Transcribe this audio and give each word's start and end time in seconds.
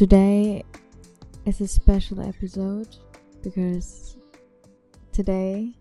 Today 0.00 0.64
is 1.44 1.60
a 1.60 1.68
special 1.68 2.26
episode 2.26 2.88
because 3.42 4.16
today 5.12 5.74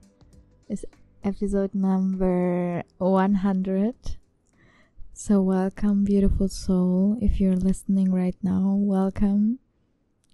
is 0.67 0.85
episode 1.23 1.73
number 1.73 2.83
100. 2.97 3.95
So, 5.13 5.41
welcome, 5.41 6.03
beautiful 6.03 6.49
soul. 6.49 7.17
If 7.21 7.39
you're 7.39 7.55
listening 7.55 8.11
right 8.11 8.35
now, 8.43 8.75
welcome 8.77 9.59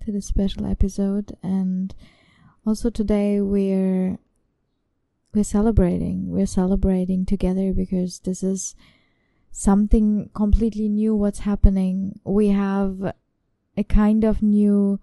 to 0.04 0.12
the 0.12 0.20
special 0.20 0.66
episode. 0.66 1.38
And 1.44 1.94
also, 2.66 2.90
today 2.90 3.40
we're 3.40 4.18
we're 5.32 5.44
celebrating. 5.44 6.32
We're 6.32 6.48
celebrating 6.48 7.24
together 7.24 7.72
because 7.72 8.18
this 8.18 8.42
is 8.42 8.76
something 9.52 10.32
completely 10.34 10.90
new 10.90 11.16
what's 11.16 11.42
happening. 11.42 12.20
We 12.24 12.48
have 12.48 13.14
a 13.77 13.84
kind 13.84 14.23
of 14.23 14.41
new 14.41 14.99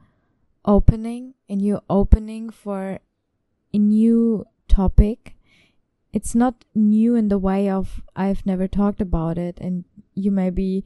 opening, 0.65 1.35
a 1.49 1.57
new 1.57 1.81
opening 1.89 2.51
for 2.51 2.99
a 3.73 3.79
new 3.79 4.47
topic. 4.69 5.37
It's 6.13 6.35
not 6.35 6.65
new 6.75 7.15
in 7.15 7.29
the 7.29 7.39
way 7.39 7.69
of 7.69 8.03
I've 8.15 8.45
never 8.45 8.69
talked 8.69 9.01
about 9.01 9.39
it 9.39 9.59
and 9.61 9.85
you 10.15 10.31
maybe 10.31 10.85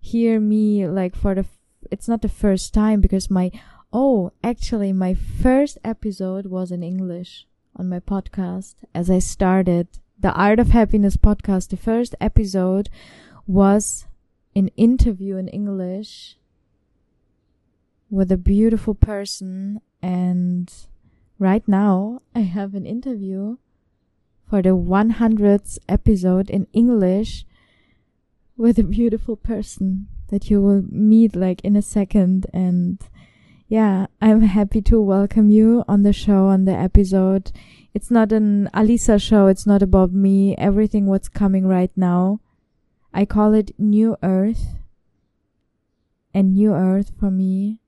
hear 0.00 0.40
me 0.40 0.86
like 0.86 1.16
for 1.16 1.34
the 1.34 1.40
f- 1.40 1.58
it's 1.90 2.08
not 2.08 2.22
the 2.22 2.28
first 2.28 2.72
time 2.72 3.00
because 3.00 3.30
my 3.30 3.50
oh 3.92 4.32
actually 4.42 4.92
my 4.92 5.14
first 5.14 5.76
episode 5.84 6.46
was 6.46 6.70
in 6.70 6.82
English 6.82 7.46
on 7.76 7.88
my 7.88 8.00
podcast 8.00 8.76
as 8.94 9.10
I 9.10 9.18
started 9.18 9.88
the 10.18 10.32
Art 10.32 10.60
of 10.60 10.68
Happiness 10.68 11.16
podcast. 11.16 11.70
The 11.70 11.76
first 11.76 12.14
episode 12.20 12.90
was 13.46 14.06
an 14.54 14.68
interview 14.76 15.36
in 15.36 15.48
English 15.48 16.36
with 18.10 18.32
a 18.32 18.36
beautiful 18.36 18.94
person 18.94 19.80
and 20.02 20.72
right 21.38 21.66
now 21.68 22.20
I 22.34 22.40
have 22.40 22.74
an 22.74 22.84
interview 22.84 23.56
for 24.48 24.62
the 24.62 24.70
100th 24.70 25.78
episode 25.88 26.50
in 26.50 26.66
English 26.72 27.46
with 28.56 28.78
a 28.78 28.82
beautiful 28.82 29.36
person 29.36 30.08
that 30.28 30.50
you 30.50 30.60
will 30.60 30.82
meet 30.90 31.36
like 31.36 31.60
in 31.62 31.76
a 31.76 31.82
second 31.82 32.46
and 32.52 32.98
yeah, 33.68 34.06
I'm 34.20 34.42
happy 34.42 34.82
to 34.82 35.00
welcome 35.00 35.48
you 35.48 35.84
on 35.86 36.02
the 36.02 36.12
show 36.12 36.46
on 36.46 36.64
the 36.64 36.74
episode. 36.74 37.52
It's 37.94 38.10
not 38.10 38.32
an 38.32 38.68
Alica 38.74 39.22
show. 39.22 39.46
It's 39.46 39.64
not 39.64 39.80
about 39.80 40.10
me. 40.10 40.56
Everything 40.56 41.06
what's 41.06 41.28
coming 41.28 41.68
right 41.68 41.92
now. 41.94 42.40
I 43.14 43.24
call 43.24 43.54
it 43.54 43.70
New 43.78 44.16
Earth. 44.24 44.74
And 46.34 46.54
New 46.54 46.74
Earth 46.74 47.12
for 47.16 47.30
me 47.30 47.78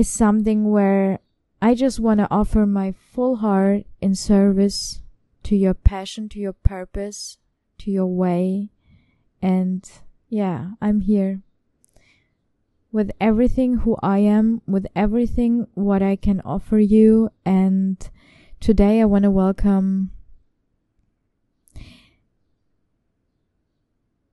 is 0.00 0.08
something 0.08 0.70
where 0.70 1.18
I 1.60 1.74
just 1.74 2.00
want 2.00 2.20
to 2.20 2.28
offer 2.30 2.64
my 2.64 2.94
full 3.12 3.36
heart 3.36 3.84
in 4.00 4.14
service 4.14 5.02
to 5.42 5.54
your 5.54 5.74
passion, 5.74 6.26
to 6.30 6.38
your 6.38 6.54
purpose, 6.54 7.36
to 7.80 7.90
your 7.90 8.06
way. 8.06 8.70
And 9.42 9.86
yeah, 10.30 10.70
I'm 10.80 11.02
here 11.02 11.42
with 12.90 13.10
everything 13.20 13.80
who 13.80 13.98
I 14.02 14.20
am, 14.20 14.62
with 14.66 14.86
everything 14.96 15.66
what 15.74 16.00
I 16.02 16.16
can 16.16 16.40
offer 16.46 16.78
you. 16.78 17.30
And 17.44 17.98
today 18.58 19.02
I 19.02 19.04
want 19.04 19.24
to 19.24 19.30
welcome 19.30 20.12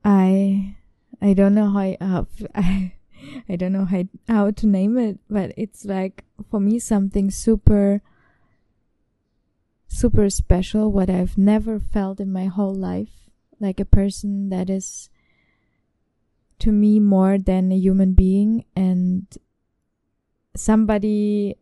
I 0.05 0.77
I 1.21 1.33
don't 1.33 1.53
know 1.53 1.69
how 1.69 1.79
I, 1.79 1.97
uh, 1.99 2.23
I 2.55 2.93
I 3.49 3.55
don't 3.55 3.73
know 3.73 3.85
how 3.85 4.03
how 4.27 4.51
to 4.51 4.67
name 4.67 4.97
it, 4.97 5.19
but 5.29 5.53
it's 5.57 5.85
like 5.85 6.23
for 6.49 6.59
me 6.59 6.79
something 6.79 7.31
super 7.31 8.01
super 9.87 10.29
special 10.29 10.91
what 10.91 11.09
I've 11.09 11.37
never 11.37 11.79
felt 11.79 12.19
in 12.19 12.31
my 12.31 12.45
whole 12.45 12.75
life, 12.75 13.29
like 13.59 13.79
a 13.79 13.85
person 13.85 14.49
that 14.49 14.69
is 14.69 15.09
to 16.59 16.71
me 16.71 16.99
more 16.99 17.37
than 17.37 17.71
a 17.71 17.77
human 17.77 18.13
being 18.13 18.65
and 18.75 19.25
somebody 20.55 21.55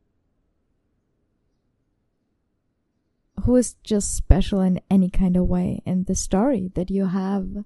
who 3.44 3.56
is 3.56 3.76
just 3.84 4.16
special 4.16 4.62
in 4.62 4.80
any 4.90 5.10
kind 5.10 5.38
of 5.38 5.46
way. 5.46 5.82
And 5.86 6.06
the 6.06 6.16
story 6.16 6.72
that 6.76 6.90
you 6.90 7.08
have 7.08 7.64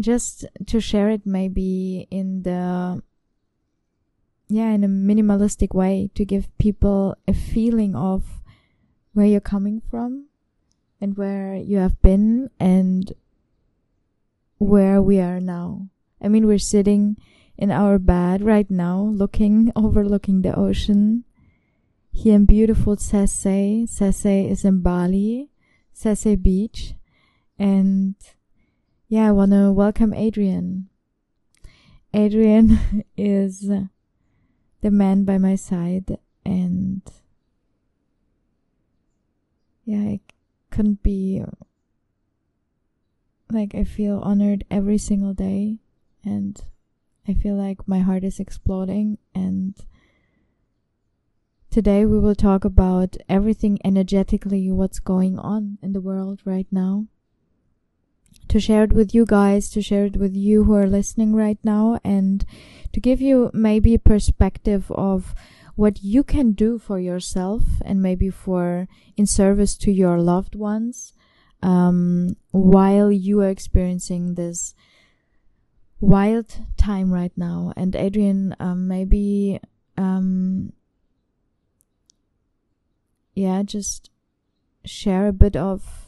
just 0.00 0.44
to 0.66 0.80
share 0.80 1.10
it 1.10 1.26
maybe 1.26 2.06
in 2.10 2.42
the 2.42 3.02
yeah 4.48 4.70
in 4.70 4.84
a 4.84 4.88
minimalistic 4.88 5.74
way 5.74 6.10
to 6.14 6.24
give 6.24 6.56
people 6.58 7.16
a 7.26 7.34
feeling 7.34 7.94
of 7.94 8.42
where 9.12 9.26
you're 9.26 9.40
coming 9.40 9.82
from 9.90 10.26
and 11.00 11.16
where 11.16 11.54
you 11.54 11.78
have 11.78 12.00
been 12.00 12.48
and 12.58 13.12
where 14.58 15.02
we 15.02 15.18
are 15.18 15.40
now 15.40 15.88
i 16.22 16.28
mean 16.28 16.46
we're 16.46 16.58
sitting 16.58 17.16
in 17.56 17.70
our 17.70 17.98
bed 17.98 18.40
right 18.42 18.70
now 18.70 19.00
looking 19.00 19.72
overlooking 19.76 20.42
the 20.42 20.54
ocean 20.54 21.24
here 22.18 22.34
in 22.34 22.46
beautiful 22.46 22.96
Seseh. 22.96 23.86
Seseh 23.88 24.50
is 24.50 24.64
in 24.64 24.80
Bali, 24.80 25.50
Seseh 25.94 26.40
Beach. 26.40 26.94
And 27.58 28.16
yeah, 29.08 29.26
I 29.26 29.32
want 29.32 29.52
to 29.52 29.72
welcome 29.72 30.12
Adrian. 30.12 30.90
Adrian 32.12 33.04
is 33.16 33.60
the 34.80 34.90
man 34.90 35.24
by 35.24 35.38
my 35.38 35.54
side 35.54 36.18
and 36.44 37.00
yeah, 39.86 40.00
I 40.00 40.20
couldn't 40.70 41.02
be 41.02 41.42
like 43.50 43.74
I 43.74 43.84
feel 43.84 44.18
honored 44.18 44.64
every 44.70 44.98
single 44.98 45.32
day 45.32 45.78
and 46.22 46.62
I 47.26 47.32
feel 47.32 47.54
like 47.54 47.88
my 47.88 48.00
heart 48.00 48.24
is 48.24 48.38
exploding 48.38 49.16
and 49.34 49.74
today 51.70 52.04
we 52.04 52.18
will 52.18 52.34
talk 52.34 52.66
about 52.66 53.16
everything 53.26 53.78
energetically 53.82 54.70
what's 54.70 55.00
going 55.00 55.38
on 55.38 55.78
in 55.80 55.94
the 55.94 56.02
world 56.02 56.42
right 56.44 56.66
now 56.70 57.06
to 58.48 58.60
share 58.60 58.84
it 58.84 58.92
with 58.92 59.14
you 59.14 59.24
guys, 59.24 59.68
to 59.70 59.82
share 59.82 60.06
it 60.06 60.16
with 60.16 60.34
you 60.34 60.64
who 60.64 60.74
are 60.74 60.86
listening 60.86 61.34
right 61.34 61.58
now, 61.62 61.98
and 62.04 62.44
to 62.92 63.00
give 63.00 63.20
you 63.20 63.50
maybe 63.52 63.94
a 63.94 63.98
perspective 63.98 64.90
of 64.92 65.34
what 65.74 66.02
you 66.02 66.24
can 66.24 66.52
do 66.52 66.78
for 66.78 66.98
yourself 66.98 67.62
and 67.84 68.02
maybe 68.02 68.30
for 68.30 68.88
in 69.16 69.26
service 69.26 69.76
to 69.76 69.92
your 69.92 70.20
loved 70.20 70.56
ones 70.56 71.12
um, 71.62 72.36
while 72.50 73.12
you 73.12 73.40
are 73.40 73.48
experiencing 73.48 74.34
this 74.34 74.74
wild 76.00 76.58
time 76.76 77.12
right 77.12 77.32
now. 77.36 77.72
And 77.76 77.94
Adrian, 77.94 78.56
um, 78.58 78.88
maybe, 78.88 79.60
um, 79.96 80.72
yeah, 83.34 83.62
just 83.62 84.10
share 84.84 85.28
a 85.28 85.32
bit 85.32 85.54
of 85.54 86.07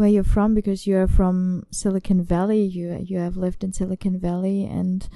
where 0.00 0.08
you're 0.08 0.24
from 0.24 0.54
because 0.54 0.86
you're 0.86 1.06
from 1.06 1.66
Silicon 1.70 2.22
Valley. 2.22 2.62
You 2.62 2.98
you 3.04 3.18
have 3.18 3.36
lived 3.36 3.62
in 3.62 3.74
Silicon 3.74 4.18
Valley 4.18 4.64
and 4.64 5.06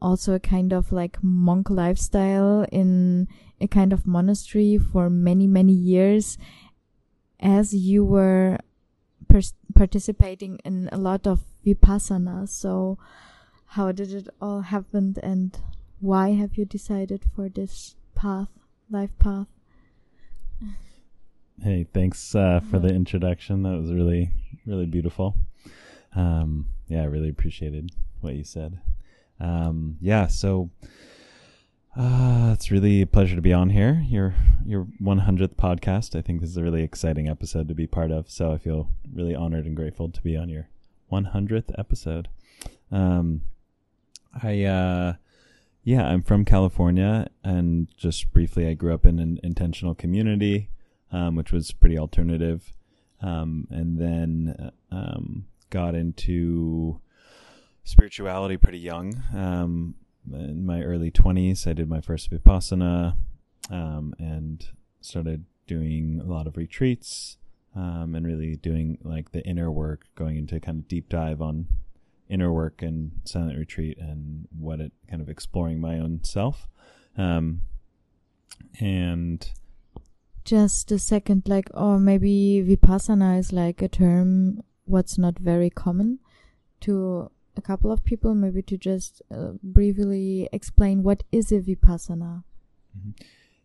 also 0.00 0.32
a 0.32 0.38
kind 0.38 0.72
of 0.72 0.92
like 0.92 1.18
monk 1.22 1.68
lifestyle 1.68 2.64
in 2.70 3.26
a 3.60 3.66
kind 3.66 3.92
of 3.92 4.06
monastery 4.06 4.78
for 4.78 5.10
many 5.10 5.48
many 5.48 5.72
years 5.72 6.38
as 7.40 7.74
you 7.74 8.04
were 8.04 8.58
participating 9.74 10.60
in 10.64 10.88
a 10.92 10.96
lot 10.96 11.26
of 11.26 11.40
vipassana 11.66 12.48
so 12.48 12.96
how 13.74 13.90
did 13.90 14.12
it 14.12 14.28
all 14.40 14.60
happen 14.60 15.16
and 15.20 15.58
why 16.00 16.30
have 16.30 16.56
you 16.56 16.64
decided 16.64 17.24
for 17.34 17.48
this 17.48 17.96
path 18.14 18.48
life 18.88 19.10
path 19.18 19.48
Hey, 21.60 21.88
thanks 21.92 22.36
uh, 22.36 22.60
for 22.70 22.78
the 22.78 22.86
introduction. 22.88 23.64
That 23.64 23.80
was 23.80 23.92
really, 23.92 24.30
really 24.64 24.86
beautiful. 24.86 25.34
Um, 26.14 26.66
yeah, 26.86 27.02
I 27.02 27.06
really 27.06 27.28
appreciated 27.28 27.90
what 28.20 28.36
you 28.36 28.44
said. 28.44 28.78
Um, 29.40 29.96
yeah, 30.00 30.28
so 30.28 30.70
uh, 31.96 32.52
it's 32.54 32.70
really 32.70 33.02
a 33.02 33.08
pleasure 33.08 33.34
to 33.34 33.42
be 33.42 33.52
on 33.52 33.70
here. 33.70 34.04
Your 34.06 34.36
your 34.64 34.86
100th 35.02 35.56
podcast. 35.56 36.16
I 36.16 36.22
think 36.22 36.40
this 36.40 36.50
is 36.50 36.56
a 36.56 36.62
really 36.62 36.84
exciting 36.84 37.28
episode 37.28 37.66
to 37.66 37.74
be 37.74 37.88
part 37.88 38.12
of. 38.12 38.30
So 38.30 38.52
I 38.52 38.58
feel 38.58 38.90
really 39.12 39.34
honored 39.34 39.66
and 39.66 39.74
grateful 39.74 40.08
to 40.10 40.22
be 40.22 40.36
on 40.36 40.48
your 40.48 40.68
100th 41.10 41.76
episode. 41.76 42.28
Um, 42.92 43.40
I 44.44 44.62
uh, 44.62 45.14
yeah, 45.82 46.06
I'm 46.06 46.22
from 46.22 46.44
California, 46.44 47.28
and 47.42 47.88
just 47.96 48.32
briefly, 48.32 48.68
I 48.68 48.74
grew 48.74 48.94
up 48.94 49.04
in 49.04 49.18
an 49.18 49.40
intentional 49.42 49.96
community 49.96 50.70
um, 51.12 51.36
which 51.36 51.52
was 51.52 51.72
pretty 51.72 51.98
alternative. 51.98 52.72
Um, 53.20 53.66
and 53.70 53.98
then 53.98 54.72
uh, 54.92 54.94
um, 54.94 55.46
got 55.70 55.94
into 55.94 57.00
spirituality 57.84 58.56
pretty 58.56 58.78
young. 58.78 59.22
Um, 59.34 59.94
in 60.32 60.64
my 60.64 60.82
early 60.82 61.10
20s, 61.10 61.66
I 61.66 61.72
did 61.72 61.88
my 61.88 62.00
first 62.00 62.30
Vipassana 62.30 63.16
um, 63.70 64.14
and 64.18 64.68
started 65.00 65.44
doing 65.66 66.20
a 66.22 66.28
lot 66.28 66.46
of 66.46 66.56
retreats 66.56 67.38
um, 67.74 68.14
and 68.14 68.26
really 68.26 68.56
doing 68.56 68.98
like 69.02 69.32
the 69.32 69.42
inner 69.44 69.70
work, 69.70 70.06
going 70.14 70.36
into 70.36 70.60
kind 70.60 70.80
of 70.80 70.88
deep 70.88 71.08
dive 71.08 71.40
on 71.40 71.66
inner 72.28 72.52
work 72.52 72.82
and 72.82 73.12
silent 73.24 73.58
retreat 73.58 73.96
and 73.98 74.46
what 74.58 74.80
it 74.80 74.92
kind 75.08 75.22
of 75.22 75.28
exploring 75.28 75.80
my 75.80 75.98
own 75.98 76.20
self. 76.22 76.68
Um, 77.16 77.62
and 78.80 79.50
just 80.48 80.90
a 80.90 80.98
second, 80.98 81.42
like, 81.46 81.68
or 81.74 81.98
maybe 81.98 82.64
Vipassana 82.66 83.38
is 83.38 83.52
like 83.52 83.82
a 83.82 83.88
term 83.88 84.62
what's 84.86 85.18
not 85.18 85.38
very 85.38 85.68
common 85.68 86.20
to 86.80 87.30
a 87.54 87.60
couple 87.60 87.92
of 87.92 88.02
people, 88.02 88.34
maybe 88.34 88.62
to 88.62 88.78
just 88.78 89.20
uh, 89.30 89.50
briefly 89.62 90.48
explain 90.50 91.02
what 91.02 91.22
is 91.30 91.52
a 91.52 91.60
Vipassana. 91.60 92.44
Mm-hmm. 92.96 93.10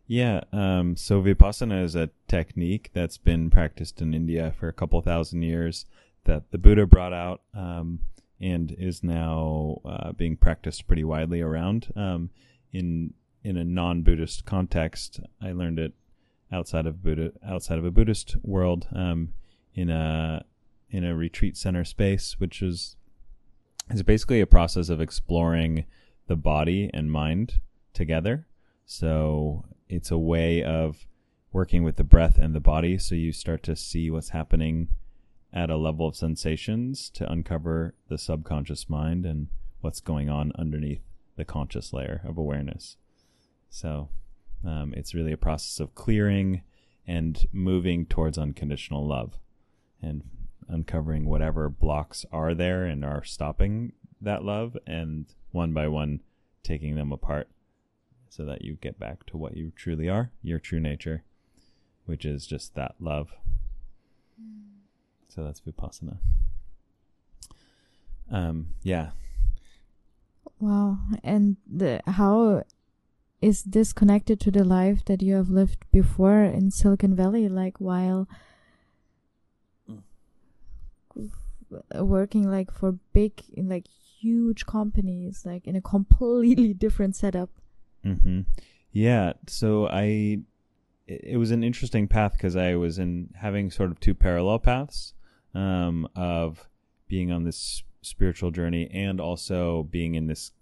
Yeah, 0.06 0.42
um, 0.52 0.96
so 0.96 1.22
Vipassana 1.22 1.82
is 1.82 1.94
a 1.94 2.10
technique 2.28 2.90
that's 2.92 3.16
been 3.16 3.48
practiced 3.48 4.02
in 4.02 4.12
India 4.12 4.52
for 4.60 4.68
a 4.68 4.72
couple 4.72 5.00
thousand 5.00 5.40
years 5.40 5.86
that 6.24 6.50
the 6.50 6.58
Buddha 6.58 6.86
brought 6.86 7.14
out 7.14 7.40
um, 7.54 8.00
and 8.38 8.76
is 8.78 9.02
now 9.02 9.80
uh, 9.86 10.12
being 10.12 10.36
practiced 10.36 10.86
pretty 10.86 11.04
widely 11.04 11.40
around. 11.40 11.90
Um, 11.96 12.28
in 12.72 13.14
in 13.42 13.56
a 13.56 13.64
non-Buddhist 13.64 14.44
context, 14.44 15.20
I 15.40 15.52
learned 15.52 15.78
it 15.78 15.92
outside 16.54 16.86
of 16.86 17.02
Buddha 17.02 17.32
outside 17.46 17.78
of 17.78 17.84
a 17.84 17.90
Buddhist 17.90 18.36
world 18.42 18.86
um, 18.94 19.34
in 19.74 19.90
a 19.90 20.44
in 20.88 21.04
a 21.04 21.16
retreat 21.16 21.56
center 21.56 21.84
space, 21.84 22.36
which 22.38 22.62
is 22.62 22.96
is 23.90 24.02
basically 24.02 24.40
a 24.40 24.46
process 24.46 24.88
of 24.88 25.00
exploring 25.00 25.84
the 26.26 26.36
body 26.36 26.90
and 26.94 27.10
mind 27.10 27.60
together. 27.92 28.46
So 28.86 29.64
it's 29.88 30.10
a 30.10 30.18
way 30.18 30.62
of 30.62 31.06
working 31.52 31.82
with 31.82 31.96
the 31.96 32.04
breath 32.04 32.38
and 32.38 32.54
the 32.54 32.60
body. 32.60 32.98
So 32.98 33.14
you 33.14 33.32
start 33.32 33.62
to 33.64 33.76
see 33.76 34.10
what's 34.10 34.30
happening 34.30 34.88
at 35.52 35.70
a 35.70 35.76
level 35.76 36.08
of 36.08 36.16
sensations 36.16 37.10
to 37.10 37.30
uncover 37.30 37.94
the 38.08 38.18
subconscious 38.18 38.88
mind 38.88 39.26
and 39.26 39.48
what's 39.80 40.00
going 40.00 40.28
on 40.28 40.52
underneath 40.58 41.02
the 41.36 41.44
conscious 41.44 41.92
layer 41.92 42.22
of 42.26 42.38
awareness. 42.38 42.96
So 43.70 44.08
um, 44.66 44.94
it's 44.96 45.14
really 45.14 45.32
a 45.32 45.36
process 45.36 45.80
of 45.80 45.94
clearing 45.94 46.62
and 47.06 47.46
moving 47.52 48.06
towards 48.06 48.38
unconditional 48.38 49.06
love 49.06 49.38
and 50.00 50.22
uncovering 50.68 51.26
whatever 51.26 51.68
blocks 51.68 52.24
are 52.32 52.54
there 52.54 52.84
and 52.84 53.04
are 53.04 53.22
stopping 53.24 53.92
that 54.20 54.42
love 54.42 54.76
and 54.86 55.26
one 55.52 55.72
by 55.72 55.86
one 55.86 56.20
taking 56.62 56.94
them 56.96 57.12
apart 57.12 57.48
so 58.28 58.44
that 58.44 58.62
you 58.62 58.74
get 58.80 58.98
back 58.98 59.24
to 59.26 59.36
what 59.36 59.56
you 59.56 59.72
truly 59.76 60.08
are, 60.08 60.30
your 60.42 60.58
true 60.58 60.80
nature, 60.80 61.22
which 62.06 62.24
is 62.24 62.46
just 62.46 62.74
that 62.74 62.94
love. 62.98 63.30
So 65.28 65.44
that's 65.44 65.60
Vipassana. 65.60 66.18
Um, 68.30 68.68
yeah. 68.82 69.10
Wow. 70.58 70.98
And 71.22 71.56
the, 71.70 72.00
how 72.06 72.64
is 73.44 73.62
this 73.64 73.92
connected 73.92 74.40
to 74.40 74.50
the 74.50 74.64
life 74.64 75.04
that 75.04 75.20
you 75.20 75.34
have 75.34 75.50
lived 75.50 75.84
before 75.92 76.42
in 76.44 76.70
Silicon 76.70 77.14
Valley, 77.14 77.46
like 77.46 77.78
while 77.78 78.26
working 81.96 82.50
like 82.50 82.72
for 82.72 82.92
big, 83.12 83.42
like 83.54 83.86
huge 83.86 84.64
companies, 84.64 85.42
like 85.44 85.66
in 85.66 85.76
a 85.76 85.82
completely 85.82 86.72
different 86.84 87.16
setup? 87.16 87.50
Mm-hmm. 88.02 88.40
Yeah. 88.92 89.34
So 89.46 89.88
I, 89.88 90.38
it 91.06 91.38
was 91.38 91.50
an 91.50 91.62
interesting 91.62 92.08
path 92.08 92.32
because 92.32 92.56
I 92.56 92.76
was 92.76 92.98
in 92.98 93.28
having 93.34 93.70
sort 93.70 93.90
of 93.90 94.00
two 94.00 94.14
parallel 94.14 94.58
paths 94.58 95.12
um, 95.54 96.08
of 96.16 96.66
being 97.08 97.30
on 97.30 97.44
this 97.44 97.82
spiritual 98.00 98.50
journey 98.50 98.90
and 98.90 99.20
also 99.20 99.82
being 99.82 100.14
in 100.14 100.28
this 100.28 100.52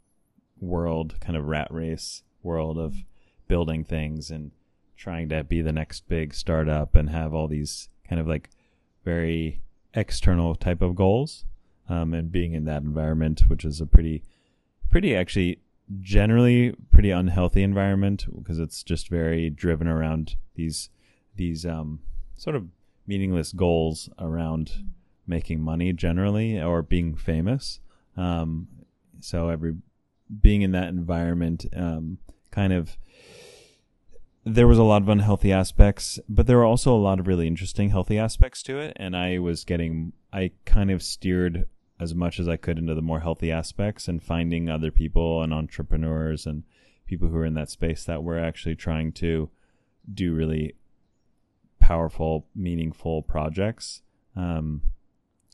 world 0.58 1.20
kind 1.20 1.37
of 1.37 1.44
rat 1.44 1.69
race 1.70 2.25
world 2.42 2.78
of 2.78 3.04
building 3.48 3.84
things 3.84 4.30
and 4.30 4.50
trying 4.96 5.28
to 5.28 5.42
be 5.44 5.62
the 5.62 5.72
next 5.72 6.08
big 6.08 6.34
startup 6.34 6.94
and 6.94 7.10
have 7.10 7.34
all 7.34 7.48
these 7.48 7.88
kind 8.08 8.20
of 8.20 8.26
like 8.26 8.50
very 9.04 9.60
external 9.94 10.54
type 10.54 10.80
of 10.80 10.94
goals 10.94 11.44
um, 11.88 12.14
and 12.14 12.32
being 12.32 12.52
in 12.52 12.64
that 12.64 12.82
environment 12.82 13.42
which 13.48 13.64
is 13.64 13.80
a 13.80 13.86
pretty 13.86 14.22
pretty 14.90 15.14
actually 15.14 15.58
generally 16.00 16.74
pretty 16.90 17.10
unhealthy 17.10 17.62
environment 17.62 18.26
because 18.38 18.58
it's 18.58 18.82
just 18.82 19.08
very 19.08 19.50
driven 19.50 19.88
around 19.88 20.36
these 20.54 20.88
these 21.36 21.66
um, 21.66 22.00
sort 22.36 22.56
of 22.56 22.68
meaningless 23.06 23.52
goals 23.52 24.08
around 24.18 24.84
making 25.26 25.60
money 25.60 25.92
generally 25.92 26.60
or 26.60 26.82
being 26.82 27.14
famous. 27.14 27.80
Um, 28.16 28.68
so 29.20 29.48
every 29.48 29.74
being 30.40 30.62
in 30.62 30.73
that 30.73 30.88
environment 30.88 31.67
um, 31.76 32.19
kind 32.50 32.73
of 32.73 32.96
there 34.44 34.67
was 34.67 34.79
a 34.79 34.82
lot 34.82 35.02
of 35.02 35.08
unhealthy 35.08 35.52
aspects, 35.52 36.19
but 36.29 36.46
there 36.46 36.56
were 36.56 36.65
also 36.65 36.94
a 36.94 36.98
lot 36.98 37.20
of 37.20 37.27
really 37.27 37.46
interesting 37.46 37.91
healthy 37.91 38.19
aspects 38.19 38.62
to 38.65 38.79
it. 38.79 38.93
And 38.96 39.17
I 39.17 39.39
was 39.39 39.65
getting, 39.65 40.12
I 40.32 40.51
kind 40.65 40.91
of 40.91 41.03
steered 41.03 41.67
as 42.01 42.15
much 42.15 42.41
as 42.41 42.48
I 42.48 42.56
could 42.56 42.79
into 42.79 42.94
the 42.94 43.03
more 43.03 43.20
healthy 43.20 43.53
aspects 43.53 44.08
and 44.08 44.22
finding 44.22 44.69
other 44.69 44.91
people 44.91 45.43
and 45.43 45.55
entrepreneurs 45.55 46.44
and 46.44 46.65
people 47.06 47.29
who 47.29 47.36
are 47.36 47.44
in 47.44 47.55
that 47.55 47.70
space 47.70 48.05
that 48.05 48.24
were 48.24 48.39
actually 48.39 48.74
trying 48.74 49.12
to 49.12 49.48
do 50.12 50.34
really 50.34 50.74
powerful, 51.79 52.46
meaningful 52.55 53.22
projects. 53.22 54.03
Um, 54.34 54.82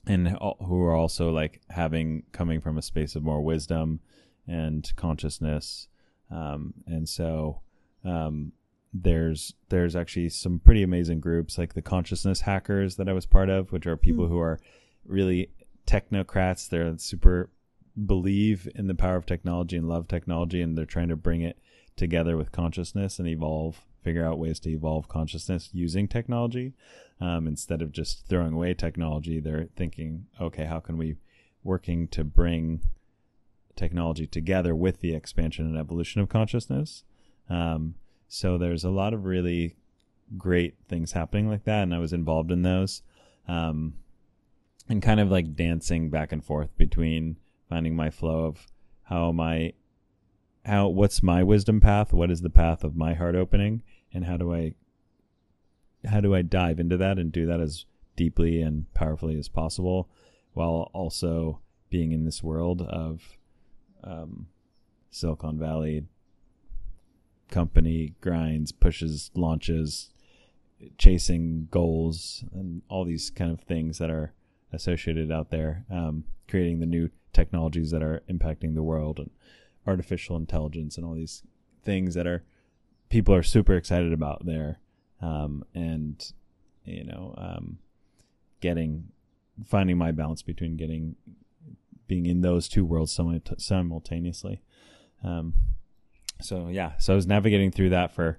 and 0.06 0.28
who 0.28 0.82
are 0.84 0.94
also 0.94 1.30
like 1.30 1.60
having 1.68 2.22
coming 2.32 2.62
from 2.62 2.78
a 2.78 2.82
space 2.82 3.14
of 3.14 3.22
more 3.22 3.42
wisdom 3.42 4.00
and 4.48 4.92
consciousness 4.96 5.88
um, 6.30 6.74
and 6.86 7.08
so 7.08 7.60
um, 8.04 8.52
there's 8.92 9.54
there's 9.68 9.96
actually 9.96 10.28
some 10.28 10.60
pretty 10.60 10.82
amazing 10.82 11.20
groups 11.20 11.58
like 11.58 11.74
the 11.74 11.82
consciousness 11.82 12.42
hackers 12.42 12.96
that 12.96 13.08
I 13.08 13.12
was 13.12 13.26
part 13.26 13.48
of, 13.48 13.72
which 13.72 13.86
are 13.86 13.96
people 13.96 14.26
mm. 14.26 14.28
who 14.28 14.38
are 14.38 14.58
really 15.06 15.50
technocrats. 15.86 16.68
They're 16.68 16.96
super 16.98 17.50
believe 18.06 18.68
in 18.74 18.86
the 18.86 18.94
power 18.94 19.16
of 19.16 19.26
technology 19.26 19.76
and 19.76 19.88
love 19.88 20.08
technology, 20.08 20.62
and 20.62 20.76
they're 20.76 20.84
trying 20.84 21.08
to 21.08 21.16
bring 21.16 21.42
it 21.42 21.58
together 21.96 22.36
with 22.36 22.52
consciousness 22.52 23.18
and 23.18 23.26
evolve, 23.26 23.80
figure 24.02 24.24
out 24.24 24.38
ways 24.38 24.60
to 24.60 24.70
evolve 24.70 25.08
consciousness 25.08 25.70
using 25.72 26.06
technology. 26.06 26.74
Um, 27.20 27.48
instead 27.48 27.82
of 27.82 27.90
just 27.90 28.28
throwing 28.28 28.52
away 28.52 28.74
technology, 28.74 29.40
they're 29.40 29.68
thinking, 29.74 30.26
okay, 30.40 30.66
how 30.66 30.78
can 30.78 30.96
we 30.96 31.16
working 31.64 32.06
to 32.08 32.22
bring 32.22 32.80
technology 33.78 34.26
together 34.26 34.74
with 34.74 35.00
the 35.00 35.14
expansion 35.14 35.64
and 35.64 35.78
evolution 35.78 36.20
of 36.20 36.28
consciousness. 36.28 37.04
Um, 37.48 37.94
so 38.28 38.58
there's 38.58 38.84
a 38.84 38.90
lot 38.90 39.14
of 39.14 39.24
really 39.24 39.76
great 40.36 40.74
things 40.88 41.12
happening 41.12 41.48
like 41.48 41.64
that, 41.64 41.84
and 41.84 41.94
I 41.94 41.98
was 41.98 42.12
involved 42.12 42.50
in 42.50 42.62
those, 42.62 43.02
um, 43.46 43.94
and 44.88 45.00
kind 45.00 45.20
of 45.20 45.30
like 45.30 45.56
dancing 45.56 46.10
back 46.10 46.32
and 46.32 46.44
forth 46.44 46.76
between 46.76 47.36
finding 47.68 47.96
my 47.96 48.10
flow 48.10 48.44
of 48.44 48.66
how 49.04 49.30
am 49.30 49.40
I, 49.40 49.72
how 50.66 50.88
what's 50.88 51.22
my 51.22 51.42
wisdom 51.42 51.80
path, 51.80 52.12
what 52.12 52.30
is 52.30 52.42
the 52.42 52.50
path 52.50 52.84
of 52.84 52.96
my 52.96 53.14
heart 53.14 53.34
opening, 53.34 53.82
and 54.12 54.26
how 54.26 54.36
do 54.36 54.52
I, 54.52 54.74
how 56.04 56.20
do 56.20 56.34
I 56.34 56.42
dive 56.42 56.78
into 56.78 56.98
that 56.98 57.18
and 57.18 57.32
do 57.32 57.46
that 57.46 57.60
as 57.60 57.86
deeply 58.16 58.60
and 58.60 58.92
powerfully 58.92 59.38
as 59.38 59.48
possible, 59.48 60.10
while 60.52 60.90
also 60.92 61.60
being 61.88 62.12
in 62.12 62.26
this 62.26 62.42
world 62.42 62.82
of 62.82 63.37
um, 64.04 64.46
Silicon 65.10 65.58
Valley 65.58 66.04
company 67.50 68.14
grinds, 68.20 68.72
pushes, 68.72 69.30
launches, 69.34 70.10
chasing 70.98 71.68
goals, 71.70 72.44
and 72.52 72.82
all 72.88 73.04
these 73.04 73.30
kind 73.30 73.50
of 73.50 73.60
things 73.60 73.98
that 73.98 74.10
are 74.10 74.32
associated 74.72 75.32
out 75.32 75.50
there, 75.50 75.84
um, 75.90 76.24
creating 76.48 76.78
the 76.78 76.86
new 76.86 77.10
technologies 77.32 77.90
that 77.90 78.02
are 78.02 78.22
impacting 78.30 78.74
the 78.74 78.82
world 78.82 79.18
and 79.18 79.30
artificial 79.86 80.36
intelligence 80.36 80.96
and 80.96 81.06
all 81.06 81.14
these 81.14 81.42
things 81.82 82.14
that 82.14 82.26
are 82.26 82.44
people 83.08 83.34
are 83.34 83.42
super 83.42 83.74
excited 83.74 84.12
about 84.12 84.44
there, 84.44 84.78
um, 85.22 85.64
and 85.74 86.32
you 86.84 87.04
know, 87.04 87.34
um, 87.38 87.78
getting 88.60 89.08
finding 89.64 89.98
my 89.98 90.12
balance 90.12 90.42
between 90.42 90.76
getting 90.76 91.16
being 92.08 92.26
in 92.26 92.40
those 92.40 92.68
two 92.68 92.84
worlds 92.84 93.18
simultaneously. 93.58 94.62
Um, 95.22 95.54
so 96.40 96.68
yeah, 96.68 96.92
so 96.98 97.12
I 97.12 97.16
was 97.16 97.26
navigating 97.26 97.70
through 97.70 97.90
that 97.90 98.12
for 98.12 98.38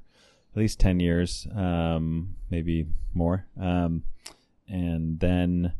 at 0.51 0.57
least 0.57 0.79
10 0.79 0.99
years, 0.99 1.47
um, 1.55 2.35
maybe 2.49 2.87
more. 3.13 3.45
Um, 3.59 4.03
and 4.67 5.19
then 5.19 5.73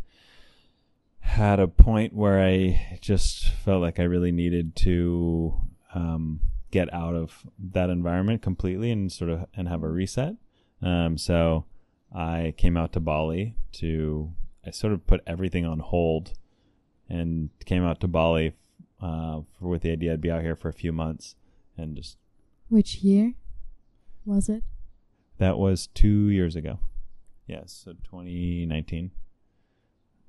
had 1.20 1.60
a 1.60 1.68
point 1.68 2.14
where 2.14 2.44
I 2.44 3.00
just 3.02 3.50
felt 3.50 3.82
like 3.82 4.00
I 4.00 4.04
really 4.04 4.32
needed 4.32 4.76
to 4.78 5.60
um, 5.94 6.42
get 6.72 6.92
out 6.94 7.16
of 7.16 7.46
that 7.72 7.90
environment 7.90 8.42
completely 8.42 8.92
and 8.92 9.12
sort 9.12 9.30
of 9.30 9.46
and 9.56 9.68
have 9.68 9.84
a 9.84 9.90
reset. 9.90 10.36
Um, 10.82 11.18
so 11.18 11.66
I 12.14 12.54
came 12.58 12.78
out 12.78 12.94
to 12.94 13.00
Bali 13.00 13.56
to 13.74 14.32
I 14.66 14.72
sort 14.72 14.94
of 14.94 15.06
put 15.08 15.22
everything 15.26 15.66
on 15.66 15.80
hold 15.80 16.34
and 17.10 17.50
came 17.66 17.84
out 17.84 18.00
to 18.02 18.08
Bali 18.08 18.54
uh, 19.02 19.42
for, 19.58 19.68
with 19.68 19.82
the 19.82 19.92
idea 19.92 20.14
I'd 20.14 20.22
be 20.22 20.32
out 20.32 20.42
here 20.42 20.56
for 20.56 20.70
a 20.70 20.74
few 20.74 20.92
months 20.92 21.36
and 21.78 21.96
just. 21.96 22.18
Which 22.70 22.98
year 22.98 23.34
was 24.26 24.48
it? 24.50 24.64
That 25.40 25.58
was 25.58 25.88
two 25.88 26.30
years 26.30 26.56
ago. 26.56 26.80
Yes, 27.48 27.82
so 27.84 27.94
2019. 27.94 29.12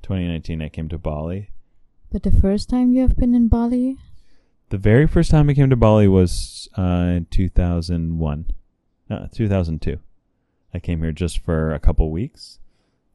2019, 0.03 0.63
I 0.63 0.69
came 0.69 0.89
to 0.89 0.97
Bali. 0.97 1.51
But 2.11 2.23
the 2.23 2.31
first 2.31 2.71
time 2.71 2.93
you 2.93 3.03
have 3.03 3.17
been 3.17 3.35
in 3.35 3.49
Bali? 3.49 3.99
The 4.71 4.79
very 4.79 5.07
first 5.07 5.31
time 5.31 5.51
I 5.51 5.55
came 5.55 5.69
to 5.69 5.77
Bali 5.77 6.09
was 6.09 6.69
uh, 6.79 7.13
in 7.17 7.27
2001. 7.31 8.53
Uh, 9.11 9.27
2002. 9.35 9.99
I 10.73 10.79
came 10.79 11.03
here 11.03 11.13
just 11.13 11.39
for 11.41 11.75
a 11.75 11.81
couple 11.81 12.11
weeks. 12.11 12.61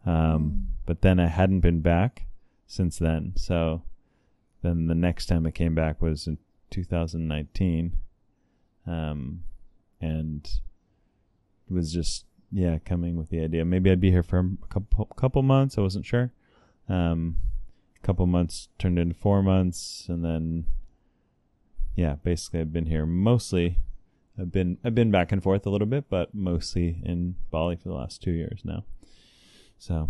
Um, 0.06 0.14
mm. 0.14 0.66
But 0.86 1.02
then 1.02 1.20
I 1.20 1.28
hadn't 1.28 1.62
been 1.62 1.80
back 1.80 2.26
since 2.68 2.98
then. 2.98 3.34
So 3.36 3.84
then 4.62 4.88
the 4.88 4.96
next 4.96 5.28
time 5.28 5.46
I 5.46 5.52
came 5.52 5.76
back 5.76 6.02
was 6.02 6.28
in 6.28 6.38
2019. 6.72 7.98
Um, 8.88 9.44
and 10.02 10.46
it 11.68 11.74
was 11.74 11.92
just, 11.92 12.26
yeah, 12.52 12.78
coming 12.80 13.16
with 13.16 13.30
the 13.30 13.42
idea. 13.42 13.66
Maybe 13.66 13.92
I'd 13.92 14.00
be 14.00 14.12
here 14.12 14.24
for 14.24 14.40
a 14.40 14.68
couple, 14.68 15.06
couple 15.16 15.42
months. 15.42 15.78
I 15.78 15.82
wasn't 15.82 16.06
sure. 16.06 16.32
Um, 16.88 17.38
a 18.02 18.06
couple 18.06 18.26
months 18.28 18.70
turned 18.78 19.00
into 19.00 19.16
four 19.16 19.42
months. 19.42 20.06
And 20.08 20.24
then 20.24 20.66
yeah, 21.96 22.16
basically 22.24 22.60
I've 22.60 22.74
been 22.74 22.86
here 22.86 23.06
mostly. 23.06 23.80
I've 24.40 24.52
been 24.52 24.78
I've 24.84 24.96
been 24.96 25.12
back 25.12 25.32
and 25.32 25.42
forth 25.42 25.66
a 25.66 25.70
little 25.70 25.88
bit, 25.88 26.10
but 26.10 26.36
mostly 26.36 27.02
in 27.04 27.36
Bali 27.52 27.78
for 27.78 27.88
the 27.88 27.96
last 27.96 28.22
two 28.22 28.32
years 28.32 28.62
now. 28.64 28.84
So, 29.78 30.10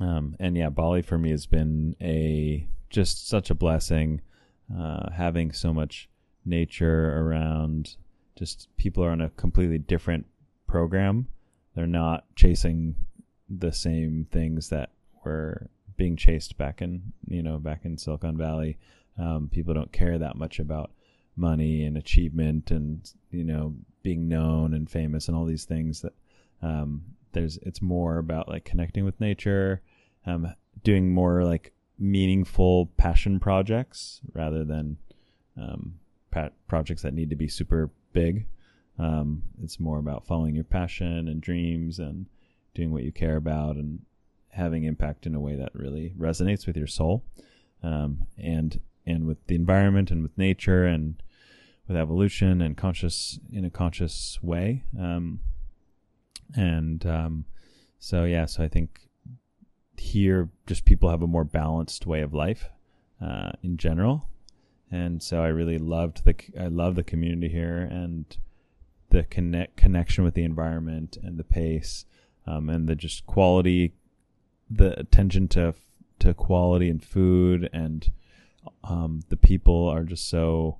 um, 0.00 0.36
and 0.38 0.56
yeah, 0.56 0.68
Bali 0.68 1.02
for 1.02 1.18
me 1.18 1.30
has 1.30 1.46
been 1.46 1.96
a 2.00 2.66
just 2.90 3.28
such 3.28 3.50
a 3.50 3.54
blessing. 3.54 4.20
Uh, 4.74 5.10
having 5.10 5.52
so 5.52 5.72
much 5.74 6.08
nature 6.44 7.18
around, 7.18 7.96
just 8.36 8.68
people 8.76 9.04
are 9.04 9.10
on 9.10 9.20
a 9.20 9.30
completely 9.30 9.78
different 9.78 10.26
program. 10.66 11.28
They're 11.74 11.86
not 11.86 12.24
chasing 12.36 12.94
the 13.48 13.72
same 13.72 14.26
things 14.30 14.70
that 14.70 14.90
were 15.24 15.68
being 15.96 16.16
chased 16.16 16.56
back 16.56 16.80
in 16.80 17.12
you 17.28 17.42
know 17.42 17.58
back 17.58 17.84
in 17.84 17.98
Silicon 17.98 18.36
Valley 18.36 18.78
um, 19.18 19.48
people 19.52 19.74
don't 19.74 19.92
care 19.92 20.18
that 20.18 20.36
much 20.36 20.58
about 20.58 20.90
money 21.36 21.84
and 21.84 21.96
achievement 21.96 22.70
and 22.70 23.10
you 23.30 23.44
know 23.44 23.74
being 24.02 24.28
known 24.28 24.74
and 24.74 24.90
famous 24.90 25.28
and 25.28 25.36
all 25.36 25.44
these 25.44 25.64
things 25.64 26.00
that 26.00 26.14
um, 26.62 27.02
there's 27.32 27.58
it's 27.58 27.82
more 27.82 28.18
about 28.18 28.48
like 28.48 28.64
connecting 28.64 29.04
with 29.04 29.20
nature 29.20 29.80
um, 30.26 30.52
doing 30.84 31.12
more 31.12 31.44
like 31.44 31.72
meaningful 31.98 32.86
passion 32.96 33.38
projects 33.38 34.20
rather 34.32 34.64
than 34.64 34.96
um, 35.56 35.94
pat- 36.30 36.54
projects 36.68 37.02
that 37.02 37.14
need 37.14 37.30
to 37.30 37.36
be 37.36 37.48
super 37.48 37.90
big 38.12 38.46
um, 38.98 39.42
it's 39.62 39.80
more 39.80 39.98
about 39.98 40.26
following 40.26 40.54
your 40.54 40.64
passion 40.64 41.28
and 41.28 41.40
dreams 41.40 41.98
and 41.98 42.26
doing 42.74 42.92
what 42.92 43.02
you 43.02 43.12
care 43.12 43.36
about 43.36 43.76
and 43.76 44.00
having 44.50 44.84
impact 44.84 45.26
in 45.26 45.34
a 45.34 45.40
way 45.40 45.56
that 45.56 45.74
really 45.74 46.14
resonates 46.18 46.66
with 46.66 46.76
your 46.76 46.86
soul 46.86 47.24
um, 47.82 48.26
and 48.38 48.80
and 49.06 49.26
with 49.26 49.44
the 49.46 49.54
environment 49.54 50.10
and 50.10 50.22
with 50.22 50.36
nature 50.38 50.84
and 50.84 51.22
with 51.88 51.96
evolution 51.96 52.60
and 52.62 52.76
conscious 52.76 53.38
in 53.50 53.64
a 53.64 53.70
conscious 53.70 54.38
way. 54.42 54.84
Um, 54.98 55.40
and 56.56 57.04
um, 57.06 57.44
so 57.98 58.24
yeah, 58.24 58.46
so 58.46 58.62
I 58.62 58.68
think 58.68 59.08
here 59.96 60.48
just 60.66 60.84
people 60.84 61.10
have 61.10 61.22
a 61.22 61.26
more 61.26 61.44
balanced 61.44 62.06
way 62.06 62.20
of 62.22 62.34
life 62.34 62.68
uh, 63.20 63.52
in 63.62 63.76
general, 63.76 64.28
and 64.90 65.22
so 65.22 65.42
I 65.42 65.48
really 65.48 65.78
loved 65.78 66.24
the 66.24 66.34
I 66.58 66.66
love 66.66 66.94
the 66.94 67.04
community 67.04 67.48
here 67.48 67.78
and 67.78 68.36
the 69.10 69.24
connect 69.24 69.76
connection 69.76 70.24
with 70.24 70.34
the 70.34 70.44
environment 70.44 71.18
and 71.22 71.38
the 71.38 71.44
pace 71.44 72.06
um, 72.46 72.68
and 72.68 72.88
the 72.88 72.94
just 72.94 73.26
quality, 73.26 73.92
the 74.70 74.98
attention 74.98 75.48
to 75.48 75.74
to 76.18 76.34
quality 76.34 76.88
and 76.88 77.02
food 77.02 77.68
and 77.72 78.10
um, 78.84 79.22
the 79.28 79.36
people 79.36 79.88
are 79.88 80.04
just 80.04 80.28
so 80.28 80.78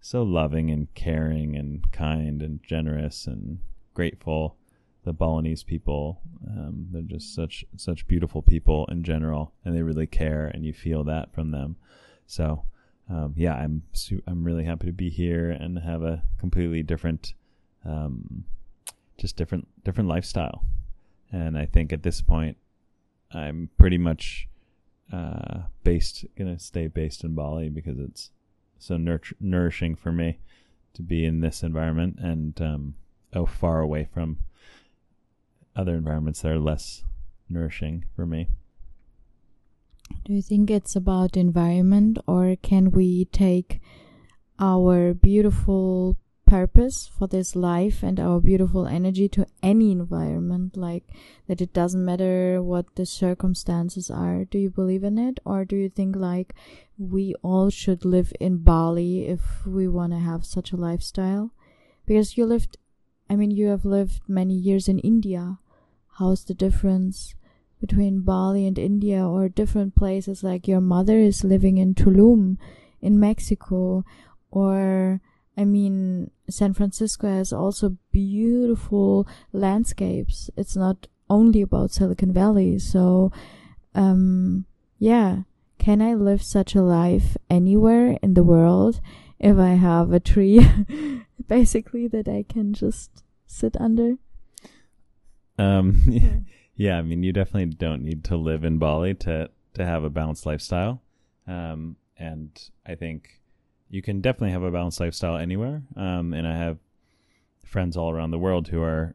so 0.00 0.22
loving 0.22 0.70
and 0.70 0.92
caring 0.94 1.56
and 1.56 1.90
kind 1.92 2.42
and 2.42 2.62
generous 2.62 3.26
and 3.26 3.58
grateful. 3.94 4.56
The 5.04 5.12
Balinese 5.12 5.62
people, 5.62 6.20
um, 6.46 6.88
they're 6.90 7.02
just 7.02 7.34
such 7.34 7.64
such 7.76 8.06
beautiful 8.06 8.42
people 8.42 8.86
in 8.86 9.02
general, 9.02 9.52
and 9.64 9.74
they 9.74 9.82
really 9.82 10.06
care, 10.06 10.46
and 10.46 10.64
you 10.64 10.72
feel 10.72 11.04
that 11.04 11.32
from 11.32 11.50
them. 11.50 11.76
So, 12.26 12.64
um, 13.08 13.32
yeah, 13.36 13.54
I'm 13.54 13.82
su- 13.92 14.22
I'm 14.26 14.44
really 14.44 14.64
happy 14.64 14.86
to 14.86 14.92
be 14.92 15.08
here 15.08 15.50
and 15.50 15.78
have 15.78 16.02
a 16.02 16.22
completely 16.38 16.82
different, 16.82 17.32
um, 17.84 18.44
just 19.16 19.36
different 19.36 19.68
different 19.84 20.08
lifestyle. 20.08 20.64
And 21.32 21.56
I 21.56 21.64
think 21.64 21.92
at 21.92 22.02
this 22.02 22.20
point, 22.20 22.56
I'm 23.32 23.70
pretty 23.78 23.98
much 23.98 24.48
uh, 25.12 25.62
based 25.82 26.24
gonna 26.36 26.58
stay 26.58 26.88
based 26.88 27.24
in 27.24 27.34
Bali 27.34 27.68
because 27.68 27.98
it's 27.98 28.30
so 28.78 28.96
nourishing 29.40 29.94
for 29.94 30.12
me 30.12 30.38
to 30.94 31.02
be 31.02 31.24
in 31.24 31.40
this 31.40 31.62
environment 31.62 32.18
and 32.18 32.60
um, 32.60 32.94
oh 33.34 33.46
far 33.46 33.80
away 33.80 34.08
from 34.12 34.38
other 35.76 35.94
environments 35.94 36.42
that 36.42 36.52
are 36.52 36.58
less 36.58 37.04
nourishing 37.48 38.04
for 38.14 38.26
me. 38.26 38.48
Do 40.24 40.32
you 40.32 40.42
think 40.42 40.70
it's 40.70 40.96
about 40.96 41.36
environment 41.36 42.18
or 42.26 42.56
can 42.56 42.90
we 42.90 43.26
take 43.26 43.80
our 44.58 45.14
beautiful 45.14 46.16
purpose 46.46 47.08
for 47.16 47.28
this 47.28 47.54
life 47.54 48.02
and 48.02 48.18
our 48.18 48.40
beautiful 48.40 48.86
energy 48.86 49.28
to 49.28 49.46
any 49.62 49.92
environment? 49.92 50.76
Like 50.76 51.04
that 51.46 51.60
it 51.60 51.72
doesn't 51.72 52.04
matter 52.04 52.60
what 52.62 52.94
the 52.96 53.06
circumstances 53.06 54.10
are 54.10 54.44
do 54.44 54.58
you 54.58 54.70
believe 54.70 55.04
in 55.04 55.18
it? 55.18 55.38
Or 55.44 55.64
do 55.64 55.76
you 55.76 55.88
think 55.88 56.16
like 56.16 56.54
we 56.98 57.34
all 57.42 57.70
should 57.70 58.04
live 58.04 58.32
in 58.40 58.58
bali 58.58 59.26
if 59.26 59.64
we 59.64 59.88
want 59.88 60.12
to 60.12 60.18
have 60.18 60.44
such 60.44 60.72
a 60.72 60.76
lifestyle? 60.76 61.52
Because 62.04 62.36
you 62.36 62.44
lived 62.46 62.76
i 63.30 63.36
mean 63.36 63.50
you 63.50 63.68
have 63.68 63.84
lived 63.84 64.20
many 64.28 64.54
years 64.54 64.88
in 64.88 64.98
india 64.98 65.58
how's 66.18 66.44
the 66.44 66.54
difference 66.54 67.34
between 67.80 68.20
bali 68.20 68.66
and 68.66 68.78
india 68.78 69.26
or 69.26 69.48
different 69.48 69.94
places 69.94 70.44
like 70.44 70.68
your 70.68 70.80
mother 70.80 71.18
is 71.18 71.44
living 71.44 71.78
in 71.78 71.94
tulum 71.94 72.58
in 73.00 73.18
mexico 73.18 74.04
or 74.50 75.20
I 75.60 75.64
mean, 75.66 76.30
San 76.48 76.72
Francisco 76.72 77.28
has 77.28 77.52
also 77.52 77.96
beautiful 78.12 79.28
landscapes. 79.52 80.48
It's 80.56 80.74
not 80.74 81.06
only 81.28 81.60
about 81.60 81.92
Silicon 81.92 82.32
Valley. 82.32 82.78
So, 82.78 83.30
um, 83.94 84.64
yeah, 84.98 85.42
can 85.78 86.00
I 86.00 86.14
live 86.14 86.42
such 86.42 86.74
a 86.74 86.82
life 86.82 87.36
anywhere 87.50 88.18
in 88.22 88.34
the 88.34 88.42
world 88.42 89.02
if 89.38 89.58
I 89.58 89.74
have 89.74 90.12
a 90.12 90.20
tree, 90.20 90.66
basically, 91.50 92.06
that 92.06 92.28
I 92.28 92.44
can 92.48 92.72
just 92.72 93.24
sit 93.44 93.76
under? 93.78 94.14
Um, 95.58 96.02
yeah. 96.08 96.36
yeah, 96.76 96.98
I 96.98 97.02
mean, 97.02 97.24
you 97.24 97.32
definitely 97.32 97.74
don't 97.74 98.02
need 98.02 98.24
to 98.24 98.36
live 98.36 98.64
in 98.64 98.78
Bali 98.78 99.14
to, 99.16 99.50
to 99.74 99.84
have 99.84 100.04
a 100.04 100.10
balanced 100.10 100.46
lifestyle. 100.46 101.02
Um, 101.48 101.96
and 102.16 102.50
I 102.86 102.94
think 102.94 103.40
you 103.90 104.00
can 104.00 104.20
definitely 104.20 104.52
have 104.52 104.62
a 104.62 104.70
balanced 104.70 105.00
lifestyle 105.00 105.36
anywhere. 105.36 105.82
Um, 105.96 106.32
and 106.32 106.46
I 106.46 106.56
have 106.56 106.78
friends 107.64 107.96
all 107.96 108.10
around 108.10 108.30
the 108.30 108.38
world 108.38 108.68
who 108.68 108.82
are 108.82 109.14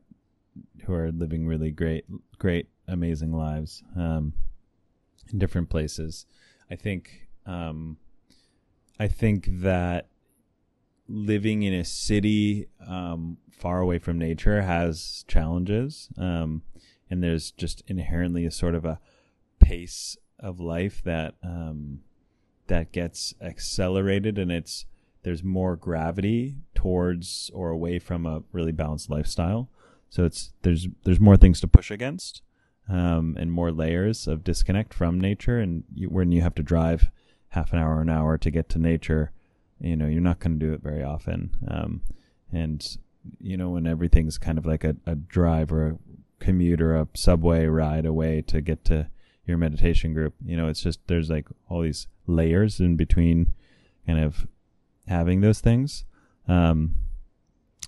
who 0.86 0.94
are 0.94 1.12
living 1.12 1.48
really 1.48 1.72
great, 1.72 2.06
great, 2.38 2.68
amazing 2.88 3.34
lives 3.34 3.82
um, 3.96 4.34
in 5.32 5.40
different 5.40 5.70
places. 5.70 6.26
I 6.70 6.76
think 6.76 7.28
um, 7.46 7.98
I 9.00 9.08
think 9.08 9.48
that 9.62 10.10
living 11.08 11.64
in 11.64 11.74
a 11.74 11.86
city 11.86 12.68
um, 12.88 13.38
far 13.52 13.80
away 13.80 14.00
from 14.00 14.18
nature 14.18 14.62
has 14.62 15.24
challenges, 15.28 16.10
um, 16.18 16.62
and 17.10 17.24
there's 17.24 17.52
just 17.52 17.84
inherently 17.88 18.46
a 18.46 18.52
sort 18.52 18.76
of 18.76 18.86
a 18.86 19.00
pace 19.60 20.18
of 20.40 20.60
life 20.60 21.02
that 21.04 21.36
um, 21.44 22.02
that 22.68 22.92
gets 22.92 23.34
accelerated 23.42 24.38
and 24.38 24.52
it's 24.52 24.86
there's 25.24 25.44
more 25.44 25.76
gravity 25.76 26.56
towards 26.74 27.50
or 27.54 27.70
away 27.70 28.00
from 28.00 28.26
a 28.26 28.44
really 28.52 28.72
balanced 28.72 29.10
lifestyle. 29.10 29.70
So 30.10 30.24
it's 30.26 30.54
there's 30.62 30.88
there's 31.04 31.20
more 31.20 31.38
things 31.38 31.60
to 31.62 31.68
push 31.68 31.92
against. 31.92 32.42
um, 32.88 33.36
and 33.40 33.52
more 33.52 33.72
layers 33.72 34.28
of 34.28 34.44
disconnect 34.44 34.94
from 34.94 35.20
nature. 35.20 35.60
And 35.60 35.84
you, 35.94 36.08
when 36.08 36.32
you 36.32 36.42
have 36.42 36.56
to 36.56 36.64
drive 36.64 37.10
half 37.50 37.74
an 37.74 37.80
hour, 37.80 38.02
an 38.02 38.10
hour 38.10 38.38
to 38.38 38.52
get 38.52 38.70
to 38.70 38.80
nature, 38.80 39.32
you 39.80 39.96
know, 39.96 40.08
you're 40.08 40.22
not 40.22 40.40
going 40.40 40.60
to 40.60 40.66
do 40.66 40.74
it 40.74 40.82
very 40.82 41.04
often. 41.04 41.56
Um, 41.68 42.02
and, 42.52 42.98
you 43.40 43.58
know, 43.58 43.70
when 43.70 43.88
everything's 43.88 44.38
kind 44.38 44.58
of 44.58 44.66
like 44.66 44.84
a, 44.84 44.96
a 45.06 45.16
drive 45.16 45.72
or 45.72 45.88
a 45.88 45.98
commute 46.40 46.82
or 46.82 46.96
a 46.96 47.08
subway 47.14 47.66
ride 47.66 48.06
away 48.06 48.42
to 48.44 48.62
get 48.62 48.86
to 48.86 49.10
your 49.46 49.58
meditation 49.58 50.14
group, 50.14 50.34
you 50.44 50.56
know, 50.56 50.68
it's 50.68 50.82
just, 50.82 51.00
there's 51.08 51.30
like 51.30 51.48
all 51.70 51.82
these 51.82 52.08
layers 52.28 52.80
in 52.80 52.96
between 52.96 53.52
kind 54.08 54.20
of 54.20 54.48
having 55.08 55.42
those 55.42 55.60
things. 55.60 56.06
Um, 56.48 56.96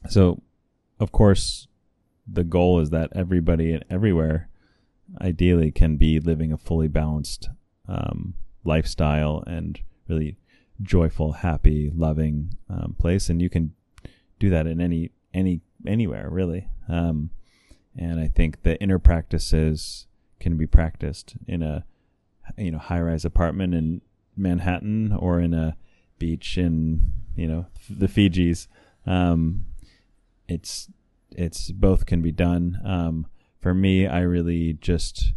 so, 0.10 0.42
of 1.00 1.12
course, 1.12 1.68
the 2.28 2.44
goal 2.44 2.80
is 2.80 2.90
that 2.90 3.12
everybody 3.16 3.72
and 3.72 3.86
everywhere 3.90 4.50
ideally 5.22 5.72
can 5.72 5.96
be 5.96 6.20
living 6.20 6.52
a 6.52 6.58
fully 6.58 6.88
balanced 6.88 7.50
um, 7.88 8.34
lifestyle 8.64 9.44
and 9.48 9.80
really 10.08 10.38
joyful, 10.82 11.34
happy, 11.34 11.92
loving 11.96 12.58
um, 12.70 12.96
place, 12.98 13.30
and 13.30 13.42
you 13.42 13.50
can 13.50 13.74
do 14.40 14.50
that 14.50 14.68
in 14.68 14.80
any 14.80 15.12
any 15.34 15.62
anywhere 15.86 16.30
really. 16.30 16.68
Um, 16.88 17.32
and 17.98 18.20
I 18.20 18.28
think 18.28 18.64
the 18.64 18.80
inner 18.82 19.00
practices 19.00 20.08
can 20.40 20.58
be 20.58 20.68
practiced 20.68 21.36
in 21.48 21.62
a 21.62 21.86
you 22.58 22.72
know 22.72 22.78
high 22.78 23.02
rise 23.02 23.26
apartment 23.26 23.74
in 23.74 24.02
Manhattan 24.36 25.14
or 25.14 25.40
in 25.40 25.54
a 25.54 25.76
beach 26.20 26.58
in 26.58 27.12
you 27.36 27.48
know 27.48 27.66
the 27.90 28.08
Fijis. 28.08 28.68
Um, 29.06 29.66
it's 30.48 30.90
it's 31.32 31.72
both 31.72 32.06
can 32.06 32.22
be 32.22 32.32
done. 32.32 32.80
Um, 32.86 33.28
for 33.60 33.74
me, 33.74 34.08
I 34.08 34.22
really 34.22 34.74
just 34.74 35.34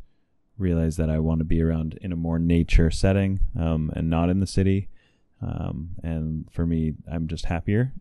realized 0.59 0.99
that 0.99 1.11
I 1.11 1.19
want 1.19 1.39
to 1.39 1.45
be 1.45 1.63
around 1.63 1.99
in 2.03 2.13
a 2.13 2.17
more 2.17 2.39
nature 2.39 2.91
setting 2.91 3.41
um, 3.59 3.91
and 3.97 4.11
not 4.11 4.29
in 4.29 4.41
the 4.41 4.47
city. 4.47 4.89
Um, 5.43 5.91
and 6.03 6.47
for 6.51 6.67
me, 6.67 6.95
I'm 7.11 7.29
just 7.29 7.47
happier. 7.47 7.93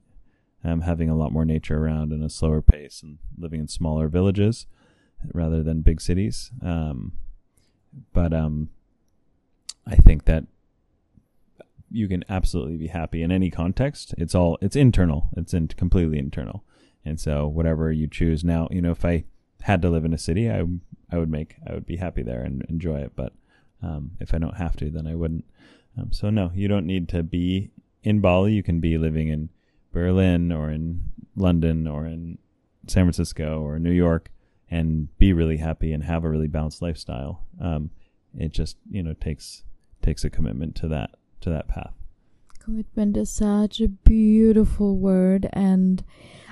I'm 0.64 0.82
having 0.82 1.10
a 1.10 1.16
lot 1.16 1.32
more 1.32 1.46
nature 1.46 1.78
around 1.78 2.12
in 2.12 2.22
a 2.22 2.30
slower 2.30 2.62
pace 2.62 3.02
and 3.02 3.18
living 3.38 3.62
in 3.62 3.68
smaller 3.68 4.10
villages 4.10 4.66
rather 5.34 5.64
than 5.64 5.82
big 5.82 6.02
cities. 6.02 6.52
Um, 6.62 7.14
but 8.14 8.34
um, 8.34 8.70
I 9.88 9.96
think 9.96 10.26
that 10.26 10.46
you 11.92 12.08
can 12.08 12.24
absolutely 12.30 12.78
be 12.78 12.88
happy 12.88 13.24
in 13.24 13.32
any 13.32 13.50
context. 13.50 14.14
It's 14.18 14.36
all 14.36 14.58
it's 14.62 14.76
internal. 14.76 15.30
It's 15.36 15.54
in, 15.54 15.70
completely 15.70 16.20
internal. 16.20 16.64
And 17.06 17.20
so 17.20 17.48
whatever 17.48 17.92
you 17.92 18.08
choose 18.08 18.44
now, 18.44 18.68
you 18.70 18.82
know, 18.82 18.92
if 18.92 19.06
I 19.06 19.24
had 19.62 19.82
to 19.82 19.90
live 19.90 20.06
in 20.06 20.14
a 20.14 20.18
city, 20.18 20.50
I 20.50 20.64
I 21.12 21.18
would 21.18 21.30
make 21.30 21.56
I 21.68 21.74
would 21.74 21.86
be 21.86 21.98
happy 21.98 22.22
there 22.22 22.44
and 22.44 22.66
enjoy 22.70 23.00
it. 23.00 23.14
But 23.16 23.34
um, 23.82 24.12
if 24.20 24.34
I 24.34 24.38
don't 24.38 24.58
have 24.58 24.76
to, 24.78 24.90
then 24.90 25.08
I 25.08 25.16
wouldn't. 25.16 25.46
Um, 26.00 26.12
so 26.12 26.30
no, 26.30 26.52
you 26.54 26.68
don't 26.68 26.86
need 26.86 27.10
to 27.10 27.24
be 27.24 27.72
in 28.04 28.22
Bali. 28.22 28.54
You 28.54 28.64
can 28.64 28.80
be 28.80 28.98
living 28.98 29.28
in 29.28 29.50
Berlin 29.92 30.52
or 30.52 30.70
in 30.70 31.12
London 31.36 31.88
or 31.88 32.06
in 32.06 32.38
San 32.88 33.06
Francisco 33.06 33.62
or 33.62 33.80
New 33.80 33.92
York 33.92 34.32
and 34.72 35.16
be 35.18 35.34
really 35.34 35.58
happy 35.58 35.92
and 35.94 36.04
have 36.04 36.24
a 36.24 36.30
really 36.30 36.48
balanced 36.48 36.82
lifestyle. 36.82 37.46
Um, 37.60 37.92
it 38.38 38.52
just 38.52 38.78
you 38.90 39.02
know 39.02 39.14
takes 39.14 39.64
takes 40.02 40.24
a 40.24 40.30
commitment 40.30 40.76
to 40.78 40.88
that 40.90 41.12
to 41.42 41.50
that 41.50 41.68
path. 41.68 41.94
Commitment 42.60 43.18
is 43.18 43.32
such 43.32 43.82
a 43.82 43.88
beautiful 43.88 44.98
word, 44.98 45.50
and 45.54 46.04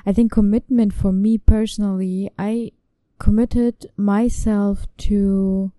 I 0.05 0.13
think 0.13 0.31
commitment 0.31 0.93
for 0.93 1.11
me 1.11 1.37
personally, 1.37 2.31
I 2.39 2.71
committed 3.19 3.91
myself 3.95 4.87
to 4.97 5.71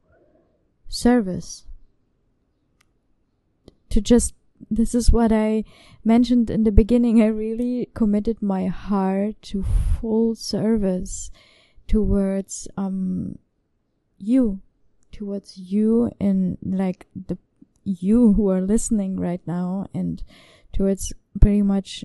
service. 0.89 1.68
To 3.99 4.03
just, 4.03 4.33
this 4.71 4.95
is 4.95 5.11
what 5.11 5.33
I 5.33 5.65
mentioned 6.05 6.51
in 6.51 6.63
the 6.63 6.71
beginning. 6.71 7.21
I 7.21 7.27
really 7.27 7.89
committed 7.95 8.41
my 8.41 8.69
heart 8.69 9.43
to 9.51 9.65
full 9.99 10.37
service 10.37 11.33
towards, 11.89 12.69
um, 12.77 13.41
you, 14.17 14.61
towards 15.11 15.59
you 15.59 16.13
and 16.21 16.59
like 16.63 17.09
the 17.27 17.39
you 17.83 18.35
who 18.35 18.49
are 18.51 18.61
listening 18.61 19.19
right 19.19 19.41
now 19.49 19.89
and 19.93 20.23
towards 20.73 21.13
pretty 21.41 21.63
much 21.63 22.05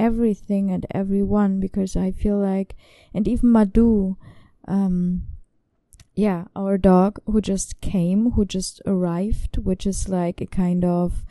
everything 0.00 0.72
and 0.72 0.84
everyone 0.90 1.60
because 1.60 1.94
I 1.94 2.10
feel 2.10 2.38
like, 2.38 2.74
and 3.14 3.28
even 3.28 3.52
Madhu, 3.52 4.16
um, 4.66 5.27
yeah, 6.18 6.46
our 6.56 6.76
dog 6.76 7.20
who 7.26 7.40
just 7.40 7.80
came, 7.80 8.32
who 8.32 8.44
just 8.44 8.82
arrived, 8.84 9.56
which 9.58 9.86
is 9.86 10.08
like 10.08 10.40
a 10.40 10.46
kind 10.46 10.84
of 10.84 11.24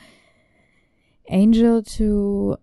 angel 1.28 1.84
to 1.84 2.58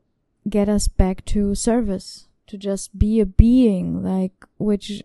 get 0.49 0.67
us 0.67 0.89
back 0.89 1.23
to 1.27 1.55
service, 1.55 2.29
to 2.47 2.57
just 2.57 2.99
be 2.99 3.21
a 3.21 3.27
being, 3.27 4.03
like, 4.03 4.33
which 4.57 5.03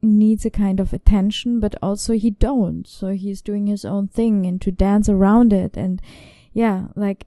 needs 0.00 0.46
a 0.46 0.50
kind 0.50 0.78
of 0.78 0.92
attention, 0.92 1.58
but 1.58 1.74
also 1.82 2.12
he 2.12 2.30
don't. 2.30 2.86
So 2.86 3.08
he's 3.08 3.42
doing 3.42 3.66
his 3.66 3.84
own 3.84 4.06
thing 4.06 4.46
and 4.46 4.60
to 4.60 4.70
dance 4.70 5.08
around 5.08 5.52
it. 5.52 5.76
And 5.76 6.00
yeah, 6.52 6.84
like 6.94 7.26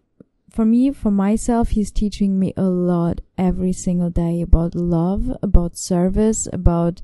for 0.49 0.63
me, 0.63 0.93
for 0.93 1.11
myself, 1.11 1.71
he's 1.71 1.91
teaching 1.91 2.39
me 2.39 2.53
a 2.55 2.63
lot 2.63 3.19
every 3.37 3.73
single 3.73 4.09
day 4.09 4.41
about 4.41 4.73
love, 4.73 5.35
about 5.41 5.75
service, 5.75 6.47
about 6.53 7.01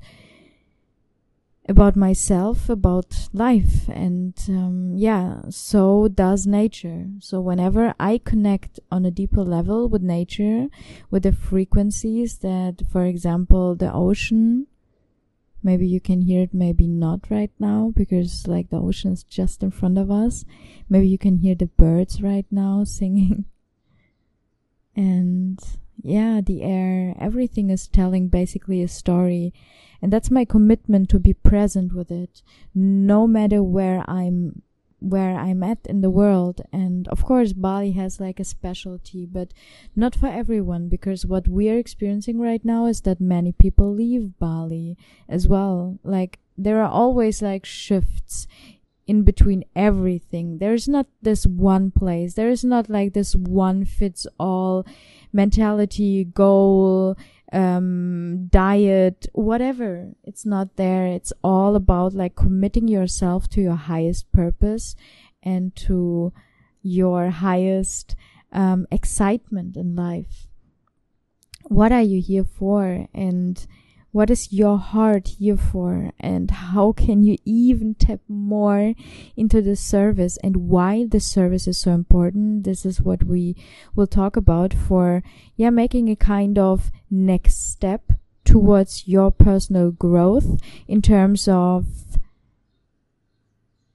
about 1.70 1.94
myself, 1.94 2.68
about 2.68 3.28
life, 3.32 3.88
and 3.88 4.34
um, 4.48 4.92
yeah, 4.96 5.42
so 5.48 6.08
does 6.08 6.46
nature. 6.46 7.06
So 7.20 7.40
whenever 7.40 7.94
I 7.98 8.18
connect 8.18 8.80
on 8.90 9.06
a 9.06 9.10
deeper 9.10 9.42
level 9.42 9.88
with 9.88 10.02
nature, 10.02 10.66
with 11.10 11.22
the 11.22 11.32
frequencies 11.32 12.38
that, 12.38 12.82
for 12.90 13.04
example, 13.06 13.76
the 13.76 13.92
ocean 13.92 14.66
maybe 15.62 15.86
you 15.86 16.00
can 16.00 16.22
hear 16.22 16.42
it 16.42 16.54
maybe 16.54 16.86
not 16.86 17.20
right 17.30 17.52
now 17.58 17.92
because 17.94 18.46
like 18.46 18.70
the 18.70 18.80
ocean 18.80 19.12
is 19.12 19.22
just 19.22 19.62
in 19.62 19.70
front 19.70 19.98
of 19.98 20.10
us 20.10 20.44
maybe 20.88 21.06
you 21.06 21.18
can 21.18 21.36
hear 21.36 21.54
the 21.54 21.66
birds 21.66 22.22
right 22.22 22.46
now 22.50 22.82
singing 22.84 23.44
and 24.96 25.60
yeah 26.02 26.40
the 26.40 26.62
air 26.62 27.14
everything 27.20 27.68
is 27.68 27.86
telling 27.88 28.28
basically 28.28 28.82
a 28.82 28.88
story 28.88 29.52
and 30.02 30.12
that's 30.12 30.30
my 30.30 30.44
commitment 30.44 31.08
to 31.08 31.18
be 31.18 31.32
present 31.34 31.92
with 31.92 32.10
it 32.10 32.42
no 32.74 33.26
matter 33.26 33.62
where 33.62 34.04
i'm 34.08 34.62
where 35.00 35.36
I'm 35.36 35.62
at 35.62 35.78
in 35.86 36.02
the 36.02 36.10
world. 36.10 36.60
And 36.72 37.08
of 37.08 37.24
course, 37.24 37.52
Bali 37.52 37.92
has 37.92 38.20
like 38.20 38.38
a 38.38 38.44
specialty, 38.44 39.26
but 39.26 39.52
not 39.96 40.14
for 40.14 40.26
everyone 40.26 40.88
because 40.88 41.26
what 41.26 41.48
we 41.48 41.68
are 41.70 41.78
experiencing 41.78 42.38
right 42.38 42.64
now 42.64 42.86
is 42.86 43.00
that 43.02 43.20
many 43.20 43.52
people 43.52 43.92
leave 43.92 44.38
Bali 44.38 44.96
as 45.28 45.48
well. 45.48 45.98
Like 46.04 46.38
there 46.56 46.82
are 46.82 46.90
always 46.90 47.42
like 47.42 47.64
shifts 47.64 48.46
in 49.06 49.22
between 49.22 49.64
everything. 49.74 50.58
There's 50.58 50.86
not 50.86 51.06
this 51.22 51.46
one 51.46 51.90
place. 51.90 52.34
There 52.34 52.50
is 52.50 52.64
not 52.64 52.88
like 52.88 53.12
this 53.12 53.34
one 53.34 53.84
fits 53.84 54.26
all 54.38 54.86
mentality, 55.32 56.24
goal, 56.24 57.16
um, 57.52 58.48
diet, 58.50 59.26
whatever. 59.32 60.12
It's 60.24 60.46
not 60.46 60.76
there. 60.76 61.06
It's 61.06 61.32
all 61.42 61.76
about 61.76 62.14
like 62.14 62.36
committing 62.36 62.88
yourself 62.88 63.48
to 63.50 63.60
your 63.60 63.76
highest 63.76 64.30
purpose 64.32 64.94
and 65.42 65.74
to 65.76 66.32
your 66.82 67.30
highest 67.30 68.14
um, 68.52 68.86
excitement 68.90 69.76
in 69.76 69.96
life. 69.96 70.46
What 71.64 71.92
are 71.92 72.02
you 72.02 72.20
here 72.20 72.44
for? 72.44 73.06
And 73.12 73.66
what 74.12 74.30
is 74.30 74.52
your 74.52 74.78
heart 74.78 75.28
here 75.38 75.56
for? 75.56 76.12
And 76.18 76.50
how 76.50 76.92
can 76.92 77.22
you 77.22 77.36
even 77.44 77.94
tap 77.94 78.20
more 78.28 78.94
into 79.36 79.62
the 79.62 79.76
service 79.76 80.36
and 80.42 80.68
why 80.68 81.06
the 81.06 81.20
service 81.20 81.68
is 81.68 81.78
so 81.78 81.92
important? 81.92 82.64
This 82.64 82.84
is 82.84 83.00
what 83.00 83.22
we 83.22 83.56
will 83.94 84.08
talk 84.08 84.36
about 84.36 84.74
for, 84.74 85.22
yeah, 85.56 85.70
making 85.70 86.08
a 86.08 86.16
kind 86.16 86.58
of 86.58 86.90
next 87.10 87.70
step 87.70 88.12
towards 88.44 89.06
your 89.06 89.30
personal 89.30 89.92
growth 89.92 90.60
in 90.88 91.02
terms 91.02 91.46
of 91.46 91.86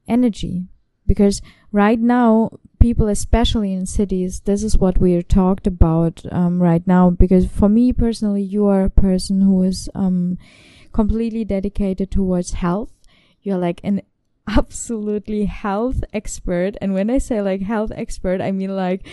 energy. 0.08 0.68
Because 1.08 1.42
right 1.76 2.00
now, 2.00 2.58
people, 2.80 3.10
especially 3.10 3.74
in 3.74 3.86
cities, 3.86 4.40
this 4.46 4.64
is 4.64 4.78
what 4.78 4.98
we 4.98 5.14
are 5.16 5.22
talked 5.22 5.68
about 5.68 6.24
um, 6.32 6.64
right 6.64 6.88
now. 6.88 7.10
Because 7.10 7.46
for 7.48 7.68
me 7.68 7.92
personally, 7.92 8.42
you 8.42 8.66
are 8.68 8.86
a 8.86 8.90
person 8.90 9.42
who 9.42 9.62
is 9.64 9.90
um, 9.94 10.38
completely 10.94 11.44
dedicated 11.44 12.10
towards 12.10 12.54
health. 12.54 12.94
You're 13.42 13.58
like 13.58 13.82
an 13.84 14.02
absolutely 14.48 15.46
health 15.46 16.02
expert. 16.14 16.78
And 16.82 16.94
when 16.94 17.10
I 17.10 17.18
say 17.18 17.42
like 17.42 17.62
health 17.62 17.92
expert, 17.94 18.40
I 18.40 18.52
mean 18.54 18.74
like 18.74 19.06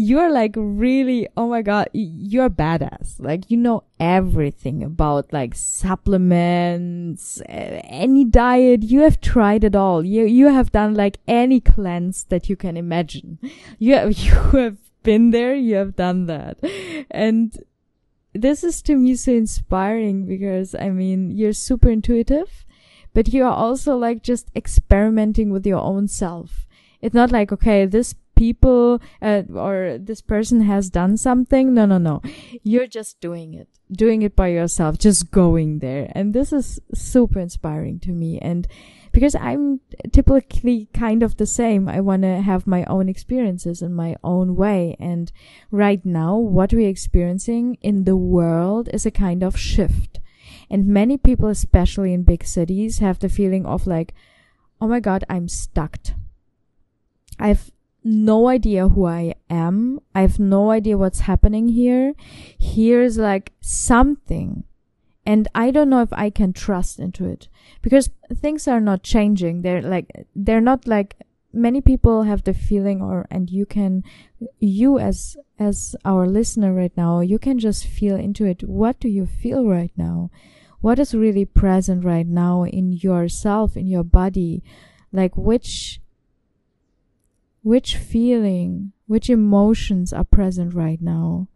you're 0.00 0.32
like 0.32 0.54
really, 0.56 1.28
oh 1.36 1.46
my 1.46 1.60
God, 1.60 1.90
you're 1.92 2.48
badass. 2.48 3.16
Like, 3.18 3.50
you 3.50 3.58
know 3.58 3.84
everything 4.00 4.82
about 4.82 5.30
like 5.30 5.54
supplements, 5.54 7.42
eh, 7.46 7.82
any 7.84 8.24
diet. 8.24 8.82
You 8.82 9.02
have 9.02 9.20
tried 9.20 9.62
it 9.62 9.76
all. 9.76 10.02
You, 10.02 10.24
you 10.24 10.46
have 10.46 10.72
done 10.72 10.94
like 10.94 11.18
any 11.28 11.60
cleanse 11.60 12.24
that 12.24 12.48
you 12.48 12.56
can 12.56 12.76
imagine. 12.76 13.38
You 13.78 13.94
have, 13.94 14.12
you 14.18 14.32
have 14.58 14.78
been 15.02 15.30
there. 15.32 15.54
You 15.54 15.76
have 15.76 15.96
done 15.96 16.26
that. 16.26 16.58
And 17.10 17.62
this 18.32 18.64
is 18.64 18.80
to 18.82 18.96
me 18.96 19.16
so 19.16 19.32
inspiring 19.32 20.24
because 20.24 20.74
I 20.74 20.88
mean, 20.88 21.30
you're 21.30 21.52
super 21.52 21.90
intuitive, 21.90 22.64
but 23.12 23.34
you 23.34 23.44
are 23.44 23.54
also 23.54 23.96
like 23.96 24.22
just 24.22 24.50
experimenting 24.56 25.50
with 25.50 25.66
your 25.66 25.80
own 25.80 26.08
self. 26.08 26.66
It's 27.02 27.14
not 27.14 27.30
like, 27.30 27.52
okay, 27.52 27.86
this 27.86 28.14
people 28.40 29.02
uh, 29.20 29.42
or 29.54 29.98
this 30.00 30.22
person 30.22 30.62
has 30.62 30.88
done 30.88 31.18
something. 31.18 31.74
No, 31.74 31.84
no, 31.84 31.98
no. 31.98 32.22
You're 32.62 32.86
just 32.86 33.20
doing 33.20 33.52
it, 33.52 33.68
doing 33.92 34.22
it 34.22 34.34
by 34.34 34.48
yourself, 34.48 34.96
just 34.96 35.30
going 35.30 35.80
there. 35.80 36.10
And 36.14 36.32
this 36.32 36.50
is 36.50 36.80
super 36.94 37.38
inspiring 37.38 38.00
to 38.00 38.12
me. 38.12 38.38
And 38.38 38.66
because 39.12 39.34
I'm 39.34 39.80
typically 40.10 40.88
kind 40.94 41.22
of 41.22 41.36
the 41.36 41.44
same, 41.44 41.86
I 41.86 42.00
want 42.00 42.22
to 42.22 42.40
have 42.40 42.66
my 42.66 42.84
own 42.84 43.10
experiences 43.10 43.82
in 43.82 43.92
my 43.92 44.16
own 44.24 44.56
way. 44.56 44.96
And 44.98 45.30
right 45.70 46.02
now, 46.02 46.38
what 46.38 46.72
we're 46.72 46.88
experiencing 46.88 47.76
in 47.82 48.04
the 48.04 48.16
world 48.16 48.88
is 48.94 49.04
a 49.04 49.10
kind 49.10 49.42
of 49.42 49.58
shift. 49.58 50.18
And 50.70 50.86
many 50.86 51.18
people, 51.18 51.48
especially 51.48 52.14
in 52.14 52.22
big 52.22 52.46
cities, 52.46 53.00
have 53.00 53.18
the 53.18 53.28
feeling 53.28 53.66
of 53.66 53.86
like, 53.86 54.14
oh 54.80 54.88
my 54.88 55.00
God, 55.00 55.24
I'm 55.28 55.46
stuck. 55.46 55.98
I've 57.38 57.70
no 58.02 58.48
idea 58.48 58.88
who 58.88 59.06
I 59.06 59.34
am. 59.48 60.00
I 60.14 60.22
have 60.22 60.38
no 60.38 60.70
idea 60.70 60.98
what's 60.98 61.20
happening 61.20 61.68
here. 61.68 62.14
Here's 62.58 63.18
like 63.18 63.52
something. 63.60 64.64
And 65.26 65.48
I 65.54 65.70
don't 65.70 65.90
know 65.90 66.02
if 66.02 66.12
I 66.12 66.30
can 66.30 66.52
trust 66.52 66.98
into 66.98 67.24
it 67.24 67.48
because 67.82 68.10
things 68.34 68.66
are 68.66 68.80
not 68.80 69.02
changing. 69.02 69.62
They're 69.62 69.82
like, 69.82 70.26
they're 70.34 70.60
not 70.62 70.86
like 70.86 71.16
many 71.52 71.80
people 71.80 72.22
have 72.22 72.44
the 72.44 72.54
feeling 72.54 73.02
or, 73.02 73.26
and 73.30 73.50
you 73.50 73.66
can, 73.66 74.02
you 74.58 74.98
as, 74.98 75.36
as 75.58 75.94
our 76.04 76.26
listener 76.26 76.72
right 76.72 76.96
now, 76.96 77.20
you 77.20 77.38
can 77.38 77.58
just 77.58 77.86
feel 77.86 78.16
into 78.16 78.44
it. 78.44 78.62
What 78.62 78.98
do 78.98 79.08
you 79.08 79.26
feel 79.26 79.66
right 79.66 79.92
now? 79.96 80.30
What 80.80 80.98
is 80.98 81.14
really 81.14 81.44
present 81.44 82.04
right 82.04 82.26
now 82.26 82.64
in 82.64 82.92
yourself, 82.92 83.76
in 83.76 83.86
your 83.86 84.04
body? 84.04 84.64
Like 85.12 85.36
which, 85.36 85.99
which 87.62 87.96
feeling, 87.96 88.92
which 89.06 89.28
emotions 89.28 90.12
are 90.12 90.24
present 90.24 90.74
right 90.74 91.00
now? 91.00 91.48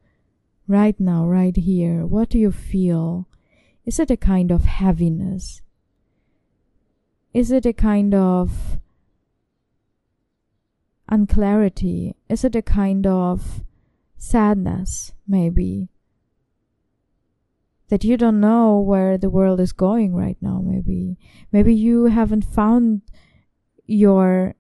Right 0.67 0.99
now, 0.99 1.27
right 1.27 1.57
here. 1.57 2.07
What 2.07 2.31
do 2.31 2.39
you 2.39 2.51
feel? 2.51 3.29
Is 3.85 3.99
it 3.99 4.11
a 4.11 4.17
kind 4.17 4.51
of 4.51 4.65
heaviness? 4.65 5.61
Is 7.33 7.51
it 7.51 7.67
a 7.67 7.73
kind 7.73 8.15
of 8.15 8.79
unclarity? 11.09 12.15
Is 12.29 12.45
it 12.45 12.55
a 12.57 12.63
kind 12.63 13.07
of 13.07 13.63
sadness, 14.17 15.13
maybe? 15.27 15.89
That 17.89 18.05
you 18.05 18.17
don't 18.17 18.41
know 18.41 18.79
where 18.79 19.19
the 19.19 19.29
world 19.29 19.61
is 19.61 19.73
going 19.73 20.15
right 20.15 20.39
now, 20.41 20.63
maybe. 20.65 21.19
Maybe 21.53 21.75
you 21.75 22.07
haven't 22.07 22.45
found 22.45 23.03
your 23.87 24.55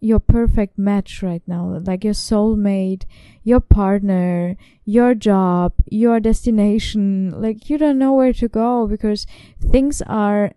your 0.00 0.18
perfect 0.18 0.78
match 0.78 1.22
right 1.22 1.42
now, 1.46 1.80
like 1.84 2.04
your 2.04 2.14
soulmate, 2.14 3.04
your 3.44 3.60
partner, 3.60 4.56
your 4.84 5.14
job, 5.14 5.74
your 5.86 6.20
destination. 6.20 7.30
Like 7.30 7.68
you 7.68 7.78
don't 7.78 7.98
know 7.98 8.14
where 8.14 8.32
to 8.32 8.48
go 8.48 8.86
because 8.86 9.26
things 9.60 10.02
are 10.02 10.52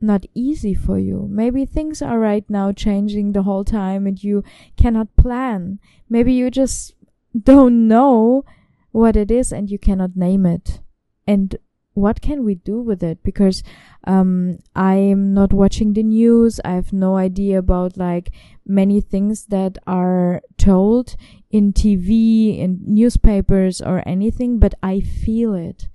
not 0.00 0.26
easy 0.34 0.74
for 0.74 0.98
you. 0.98 1.26
Maybe 1.30 1.64
things 1.64 2.02
are 2.02 2.18
right 2.18 2.48
now 2.48 2.72
changing 2.72 3.32
the 3.32 3.42
whole 3.42 3.64
time 3.64 4.06
and 4.06 4.22
you 4.22 4.42
cannot 4.76 5.16
plan. 5.16 5.78
Maybe 6.08 6.32
you 6.32 6.50
just 6.50 6.94
don't 7.38 7.88
know 7.88 8.44
what 8.90 9.16
it 9.16 9.30
is 9.30 9.52
and 9.52 9.70
you 9.70 9.78
cannot 9.78 10.16
name 10.16 10.46
it. 10.46 10.80
And 11.26 11.56
what 11.94 12.20
can 12.20 12.44
we 12.44 12.56
do 12.56 12.80
with 12.80 13.02
it? 13.02 13.22
Because 13.22 13.62
um, 14.06 14.58
I'm 14.74 15.32
not 15.32 15.52
watching 15.52 15.94
the 15.94 16.02
news. 16.02 16.60
I 16.64 16.72
have 16.72 16.92
no 16.92 17.16
idea 17.16 17.58
about 17.58 17.96
like 17.96 18.30
many 18.66 19.00
things 19.00 19.46
that 19.46 19.78
are 19.86 20.42
told 20.58 21.16
in 21.50 21.72
TV, 21.72 22.58
in 22.58 22.80
newspapers, 22.84 23.80
or 23.80 24.02
anything, 24.06 24.58
but 24.58 24.74
I 24.82 25.00
feel 25.00 25.54
it. 25.54 25.88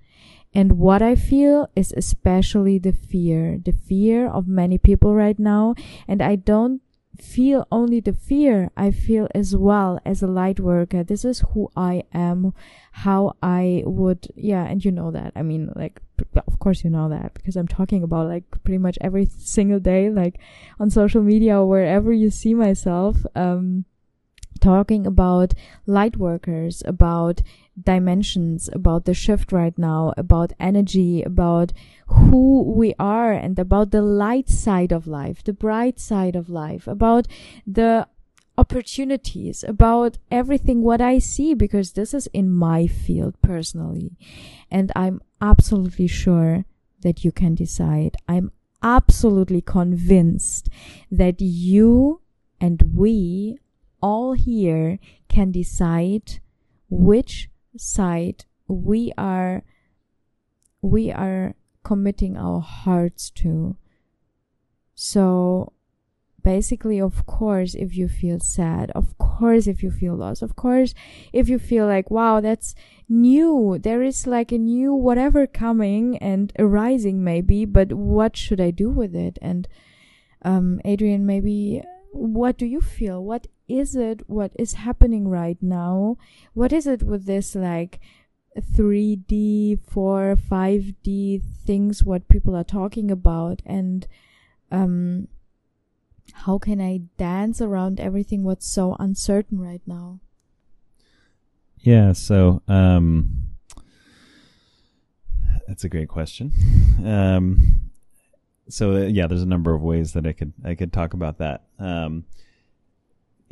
And 0.54 0.80
what 0.80 1.02
I 1.02 1.16
feel 1.16 1.70
is 1.76 1.94
especially 1.96 2.80
the 2.80 2.94
fear, 2.94 3.60
the 3.64 3.72
fear 3.74 4.28
of 4.28 4.48
many 4.48 4.78
people 4.78 5.14
right 5.14 5.38
now. 5.38 5.76
And 6.08 6.22
I 6.22 6.38
don't 6.38 6.82
feel 7.18 7.68
only 7.72 8.00
the 8.00 8.14
fear, 8.14 8.72
I 8.78 8.92
feel 8.92 9.28
as 9.36 9.56
well 9.56 10.00
as 10.06 10.22
a 10.22 10.28
light 10.28 10.60
worker. 10.60 11.04
This 11.04 11.26
is 11.26 11.44
who 11.54 11.70
I 11.76 12.04
am, 12.14 12.54
how 12.92 13.36
I 13.42 13.84
would, 13.86 14.28
yeah, 14.36 14.66
and 14.66 14.84
you 14.84 14.92
know 14.92 15.12
that. 15.12 15.34
I 15.36 15.42
mean, 15.42 15.72
like, 15.76 16.02
of 16.48 16.60
course 16.60 16.84
you 16.84 16.90
know 16.90 17.10
that 17.10 17.34
because 17.34 17.56
I'm 17.56 17.68
talking 17.68 18.04
about 18.04 18.28
like 18.28 18.44
pretty 18.64 18.78
much 18.78 18.98
every 19.02 19.26
single 19.38 19.80
day, 19.80 20.10
like 20.10 20.40
on 20.80 20.90
social 20.90 21.22
media 21.22 21.60
or 21.60 21.68
wherever 21.68 22.12
you 22.14 22.30
see 22.30 22.54
myself. 22.54 23.26
Um, 23.36 23.86
talking 24.60 25.08
about 25.08 25.54
light 25.86 26.18
workers, 26.18 26.84
about 26.86 27.42
dimensions, 27.84 28.70
about 28.74 29.06
the 29.06 29.14
shift 29.14 29.52
right 29.52 29.78
now, 29.78 30.14
about 30.18 30.54
energy, 30.60 31.22
about 31.24 31.74
who 32.08 32.64
we 32.64 32.94
are 33.00 33.32
and 33.32 33.58
about 33.60 33.92
the 33.92 34.02
light 34.02 34.50
side 34.50 34.92
of 34.92 35.08
life, 35.08 35.44
the 35.44 35.54
bright 35.54 36.00
side 36.00 36.36
of 36.36 36.50
life, 36.50 36.88
about 36.88 37.28
the 37.66 38.08
opportunities, 38.58 39.64
about 39.64 40.18
everything 40.30 40.82
what 40.82 41.00
I 41.00 41.20
see 41.20 41.54
because 41.54 41.94
this 41.94 42.14
is 42.14 42.28
in 42.34 42.52
my 42.52 42.88
field 42.88 43.36
personally. 43.42 44.18
And 44.70 44.92
I'm 44.96 45.22
absolutely 45.42 46.08
sure 46.08 46.66
that 47.02 47.24
you 47.24 47.32
can 47.32 47.56
decide. 47.56 48.18
I'm 48.28 48.52
absolutely 48.84 49.62
convinced 49.62 50.70
that 51.10 51.40
you 51.40 52.22
and 52.60 52.94
we 52.94 53.58
all 54.02 54.34
here 54.34 55.00
can 55.30 55.52
decide 55.52 56.40
which 56.90 57.50
side 57.78 58.46
we 58.68 59.12
are 59.18 59.64
we 60.82 61.12
are 61.12 61.56
committing 61.84 62.38
our 62.38 62.62
hearts 62.62 63.30
to. 63.32 63.76
So 64.96 65.74
basically 66.42 67.02
of 67.02 67.26
course 67.26 67.76
if 67.76 67.98
you 67.98 68.08
feel 68.08 68.40
sad 68.40 68.90
of 68.92 69.18
course 69.18 69.68
if 69.68 69.84
you 69.84 69.92
feel 69.92 70.16
lost 70.16 70.42
of 70.42 70.56
course 70.56 70.94
if 71.34 71.50
you 71.50 71.60
feel 71.60 71.86
like 71.86 72.10
wow 72.10 72.40
that's 72.40 72.74
new 73.10 73.78
there 73.82 74.02
is 74.02 74.26
like 74.26 74.52
a 74.54 74.58
new 74.58 74.94
whatever 74.94 75.46
coming 75.46 76.18
and 76.20 76.54
arising 76.58 77.22
maybe 77.22 77.66
but 77.66 77.92
what 77.92 78.38
should 78.38 78.62
i 78.62 78.72
do 78.72 78.90
with 78.90 79.14
it? 79.14 79.38
And 79.42 79.68
um 80.42 80.80
adrian 80.86 81.26
maybe 81.26 81.84
what 82.12 82.58
do 82.58 82.66
you 82.66 82.82
feel? 82.82 83.24
What 83.24 83.48
is 83.68 83.96
it? 83.96 84.22
What 84.28 84.52
is 84.58 84.74
happening 84.74 85.28
right 85.28 85.58
now? 85.62 86.18
What 86.54 86.74
is 86.74 86.88
it 86.88 87.04
with 87.04 87.26
this 87.26 87.56
like 87.56 88.00
3d 88.58 89.80
4 89.88 90.36
5d 90.36 91.42
things 91.66 92.04
what 92.04 92.28
people 92.28 92.56
are 92.56 92.64
talking 92.64 93.12
about? 93.12 93.62
And 93.66 94.08
um 94.72 95.28
how 96.32 96.60
can 96.60 96.80
i 96.80 97.02
dance 97.18 97.60
around 97.60 98.00
everything 98.00 98.44
what's 98.44 98.68
so 98.68 98.96
uncertain 99.00 99.60
right 99.60 99.82
now? 99.86 100.20
Yeah 101.78 102.14
so 102.14 102.62
um 102.68 103.50
that's 105.68 105.84
a 105.84 105.90
great 105.90 106.10
question. 106.10 106.52
Um 107.06 107.89
so 108.70 108.94
uh, 108.94 109.00
yeah, 109.08 109.28
there's 109.28 109.44
a 109.44 109.48
number 109.48 109.74
of 109.74 109.82
ways 109.82 110.14
that 110.14 110.26
I 110.26 110.34
could 110.34 110.54
I 110.64 110.76
could 110.76 110.94
talk 110.94 111.14
about 111.14 111.38
that. 111.40 111.64
Um, 111.78 112.26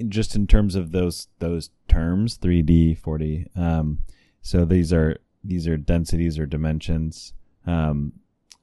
just 0.08 0.36
in 0.36 0.47
terms 0.47 0.75
of 0.75 0.91
those 0.91 1.27
those 1.39 1.71
terms, 1.88 2.38
3D, 2.38 2.99
4D. 3.01 3.58
Um, 3.58 3.99
so 4.41 4.63
these 4.63 4.93
are 4.93 5.17
these 5.43 5.67
are 5.67 5.77
densities 5.77 6.38
or 6.38 6.45
dimensions 6.45 7.34
um, 7.65 8.13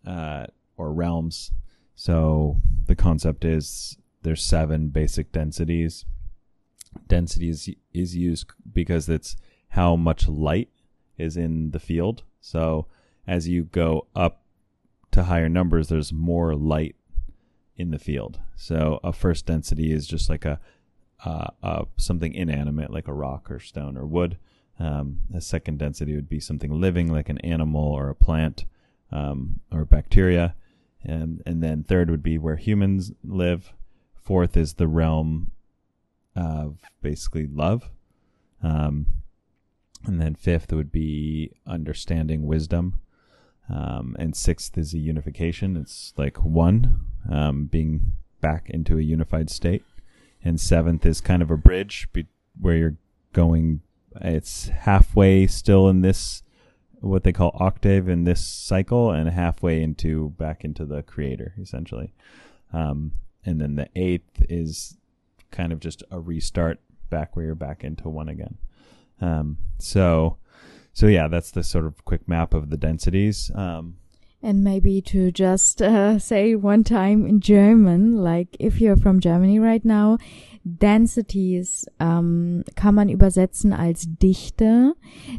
uh, 0.07 0.47
or 0.77 0.93
realms. 0.93 1.51
So 1.95 2.61
the 2.87 2.97
concept 2.97 3.45
is 3.45 3.97
there's 4.23 4.43
seven 4.43 4.89
basic 4.89 5.33
densities. 5.33 6.05
Density 7.09 7.49
is, 7.49 7.69
is 7.93 8.17
used 8.17 8.51
because 8.73 9.09
it's 9.09 9.37
how 9.69 9.97
much 9.97 10.29
light 10.29 10.69
is 11.19 11.37
in 11.37 11.71
the 11.73 11.81
field. 11.81 12.23
So 12.41 12.87
as 13.27 13.49
you 13.49 13.65
go 13.65 14.07
up 14.15 14.44
to 15.15 15.25
higher 15.25 15.49
numbers, 15.49 15.89
there's 15.89 16.13
more 16.13 16.55
light 16.55 16.97
in 17.77 17.91
the 17.91 17.99
field. 17.99 18.41
So 18.57 19.01
a 19.03 19.13
first 19.13 19.47
density 19.47 19.93
is 19.93 20.07
just 20.07 20.29
like 20.29 20.45
a 20.45 20.61
uh, 21.25 21.49
uh, 21.63 21.85
something 21.97 22.35
inanimate 22.35 22.93
like 22.93 23.09
a 23.09 23.13
rock 23.15 23.51
or 23.51 23.59
stone 23.59 23.97
or 23.97 24.05
wood. 24.05 24.37
Um, 24.79 25.21
a 25.33 25.41
second 25.41 25.79
density 25.79 26.15
would 26.15 26.29
be 26.29 26.41
something 26.41 26.81
living 26.81 27.11
like 27.11 27.29
an 27.29 27.39
animal 27.39 27.83
or 27.83 28.11
a 28.11 28.15
plant 28.15 28.67
um, 29.11 29.61
or 29.73 29.85
bacteria. 29.85 30.55
And, 31.03 31.43
and 31.47 31.63
then 31.63 31.85
third 31.85 32.11
would 32.11 32.23
be 32.23 32.37
where 32.37 32.57
humans 32.57 33.13
live. 33.23 33.73
Fourth 34.17 34.57
is 34.57 34.75
the 34.75 34.89
realm 34.89 35.53
of 36.35 36.79
basically 37.01 37.47
love. 37.47 37.89
Um, 38.63 39.07
and 40.05 40.21
then 40.21 40.35
fifth 40.35 40.73
would 40.73 40.91
be 40.91 41.53
understanding 41.67 42.47
wisdom. 42.47 43.01
Um, 43.69 44.15
and 44.19 44.37
sixth 44.37 44.77
is 44.77 44.93
a 44.93 44.99
unification. 44.99 45.77
It's 45.77 46.13
like 46.17 46.45
one, 46.45 47.01
um, 47.31 47.67
being 47.67 48.13
back 48.41 48.69
into 48.69 48.99
a 48.99 49.03
unified 49.03 49.49
state. 49.51 49.83
And 50.43 50.61
seventh 50.61 51.07
is 51.07 51.21
kind 51.23 51.43
of 51.43 51.51
a 51.51 51.57
bridge 51.57 52.09
be- 52.13 52.27
where 52.61 52.77
you're 52.77 52.97
going, 53.33 53.81
it's 54.21 54.69
halfway 54.69 55.47
still 55.47 55.89
in 55.89 56.03
this, 56.03 56.43
what 57.01 57.25
they 57.25 57.33
call 57.33 57.57
octave 57.59 58.09
in 58.09 58.25
this 58.25 58.47
cycle, 58.47 59.11
and 59.11 59.31
halfway 59.31 59.83
into 59.83 60.31
back 60.31 60.65
into 60.65 60.85
the 60.85 61.03
creator, 61.03 61.55
essentially. 61.61 62.13
Um, 62.73 63.13
and 63.47 63.61
then 63.61 63.77
the 63.77 63.89
eighth 63.97 64.45
is 64.49 64.99
kind 65.51 65.73
of 65.73 65.81
just 65.81 66.03
a 66.11 66.21
restart 66.21 66.81
back 67.09 67.37
where 67.37 67.47
you're 67.47 67.55
back 67.55 67.85
into 67.85 68.09
one 68.09 68.29
again. 68.29 68.59
Um, 69.21 69.59
so, 69.79 70.37
so 70.95 71.07
yeah, 71.07 71.29
that's 71.29 71.51
the 71.51 71.63
sort 71.63 71.85
of 71.85 72.05
quick 72.05 72.27
map 72.27 72.55
of 72.55 72.71
the 72.71 72.79
densities. 72.79 73.51
Um, 73.55 73.99
And 74.43 74.63
maybe 74.63 75.01
to 75.03 75.33
just 75.33 75.81
uh, 75.81 76.19
say 76.19 76.55
one 76.55 76.85
time 76.85 77.27
in 77.27 77.41
German, 77.41 78.17
like 78.17 78.57
if 78.61 78.79
you're 78.79 78.97
from 78.97 79.21
Germany 79.21 79.59
right 79.59 79.85
now, 79.85 80.19
Densities 80.67 81.87
ähm, 82.01 82.65
kann 82.75 82.95
man 82.95 83.11
übersetzen 83.11 83.75
als 83.75 84.07
Dichte. 84.23 84.95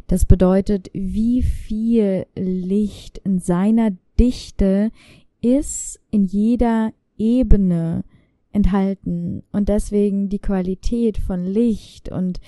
Das 0.06 0.24
bedeutet, 0.24 0.88
wie 0.92 1.42
viel 1.42 2.26
Licht 2.36 3.18
in 3.18 3.40
seiner 3.40 3.90
Dichte 4.20 4.92
ist 5.40 6.00
in 6.12 6.26
jeder 6.26 6.92
Ebene 7.18 8.04
enthalten 8.52 9.42
und 9.50 9.68
deswegen 9.68 10.28
die 10.28 10.38
Qualität 10.38 11.18
von 11.18 11.44
Licht 11.44 12.08
und 12.08 12.40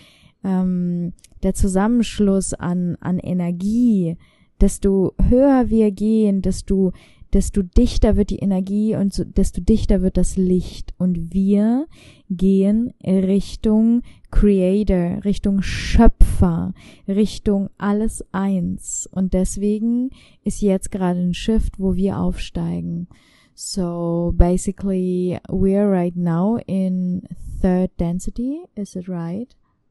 ähm, 0.44 1.12
der 1.42 1.55
Zusammenschluss 1.55 2.55
an, 2.55 2.96
an 3.01 3.18
Energie, 3.18 4.16
desto 4.61 5.14
höher 5.29 5.70
wir 5.70 5.90
gehen, 5.90 6.42
desto, 6.42 6.92
desto 7.33 7.62
dichter 7.62 8.16
wird 8.16 8.31
die 8.31 8.38
Energie 8.38 8.96
und 8.96 9.12
so, 9.12 9.24
desto 9.24 9.61
dichter 9.61 10.03
wird 10.03 10.16
das 10.16 10.37
Licht. 10.37 10.94
Und 10.98 11.33
wir 11.33 11.87
gehen 12.31 12.92
Richtung 13.05 14.03
Creator, 14.31 15.24
Richtung 15.24 15.62
Schöpfer, 15.62 16.74
Richtung 17.07 17.70
alles 17.79 18.24
eins. 18.33 19.09
Und 19.11 19.35
deswegen 19.35 20.11
ist 20.44 20.61
jetzt 20.61 20.90
gerade 20.90 21.20
ein 21.20 21.35
Shift, 21.35 21.79
wo 21.79 21.94
wir 21.94 22.18
aufsteigen. 22.18 23.09
So 23.55 24.33
basically, 24.37 25.38
we're 25.48 25.90
right 25.90 26.14
now 26.16 26.61
in 26.66 27.22
third 27.61 27.90
density. 27.98 28.61
Is 28.77 28.94
it 28.94 29.09
right? 29.09 29.48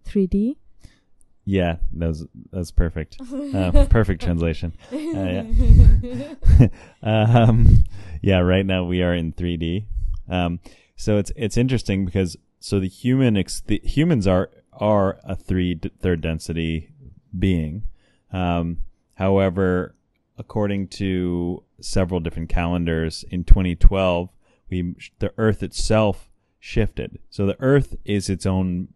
3D. 0.08 0.56
yeah, 1.46 1.78
that's 1.94 2.24
that's 2.52 2.72
perfect. 2.72 3.18
Uh, 3.58 3.86
perfect 3.90 4.22
translation. 4.22 4.74
yeah. 4.92 5.44
um, 7.04 7.84
yeah, 8.22 8.40
right 8.40 8.66
now 8.66 8.84
we 8.84 9.02
are 9.02 9.14
in 9.14 9.34
3D. 9.34 9.86
Um, 10.30 10.60
so 10.96 11.18
it's 11.18 11.32
it's 11.36 11.58
interesting 11.58 12.06
because 12.06 12.38
so 12.60 12.80
the 12.80 12.88
human 12.88 13.38
ex- 13.38 13.62
the 13.62 13.80
humans 13.84 14.28
are 14.28 14.50
are 14.74 15.20
a 15.24 15.36
three 15.36 15.76
d- 15.76 15.92
third 16.02 16.22
density 16.22 16.90
being. 17.38 17.88
Um, 18.32 18.80
however, 19.16 19.96
according 20.38 20.90
to 20.90 21.64
several 21.80 22.20
different 22.20 22.50
calendars, 22.50 23.24
in 23.32 23.44
2012, 23.44 24.30
we 24.70 24.96
the 25.20 25.32
Earth 25.38 25.64
itself 25.64 26.30
shifted. 26.60 27.20
So 27.30 27.46
the 27.46 27.56
Earth 27.60 27.96
is 28.04 28.30
its 28.30 28.46
own 28.46 28.90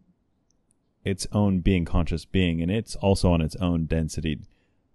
its 1.03 1.27
own 1.31 1.59
being 1.59 1.85
conscious 1.85 2.25
being, 2.25 2.61
and 2.61 2.71
it's 2.71 2.95
also 2.97 3.31
on 3.31 3.41
its 3.41 3.55
own 3.57 3.85
density 3.85 4.39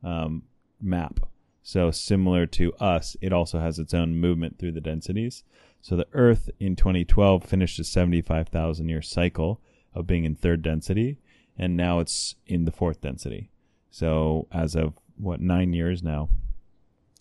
um, 0.03 0.43
map. 0.81 1.21
So 1.63 1.91
similar 1.91 2.47
to 2.47 2.73
us, 2.75 3.17
it 3.21 3.33
also 3.33 3.59
has 3.59 3.79
its 3.79 3.93
own 3.93 4.15
movement 4.15 4.59
through 4.59 4.73
the 4.73 4.81
densities. 4.81 5.43
So 5.81 5.97
the 5.97 6.07
Earth 6.13 6.49
in 6.61 6.77
2012 6.77 7.45
finished 7.45 7.79
a 7.79 7.85
75,000 7.85 8.89
year 8.89 9.03
cycle 9.03 9.61
of 9.95 10.07
being 10.07 10.25
in 10.25 10.37
third 10.37 10.63
density, 10.63 11.19
and 11.59 11.77
now 11.77 11.99
it's 11.99 12.37
in 12.47 12.67
the 12.67 12.73
fourth 12.73 13.01
density. 13.01 13.51
So 13.91 14.47
as 14.53 14.77
of 14.77 14.95
what 15.17 15.41
nine 15.41 15.73
years 15.73 16.03
now, 16.03 16.29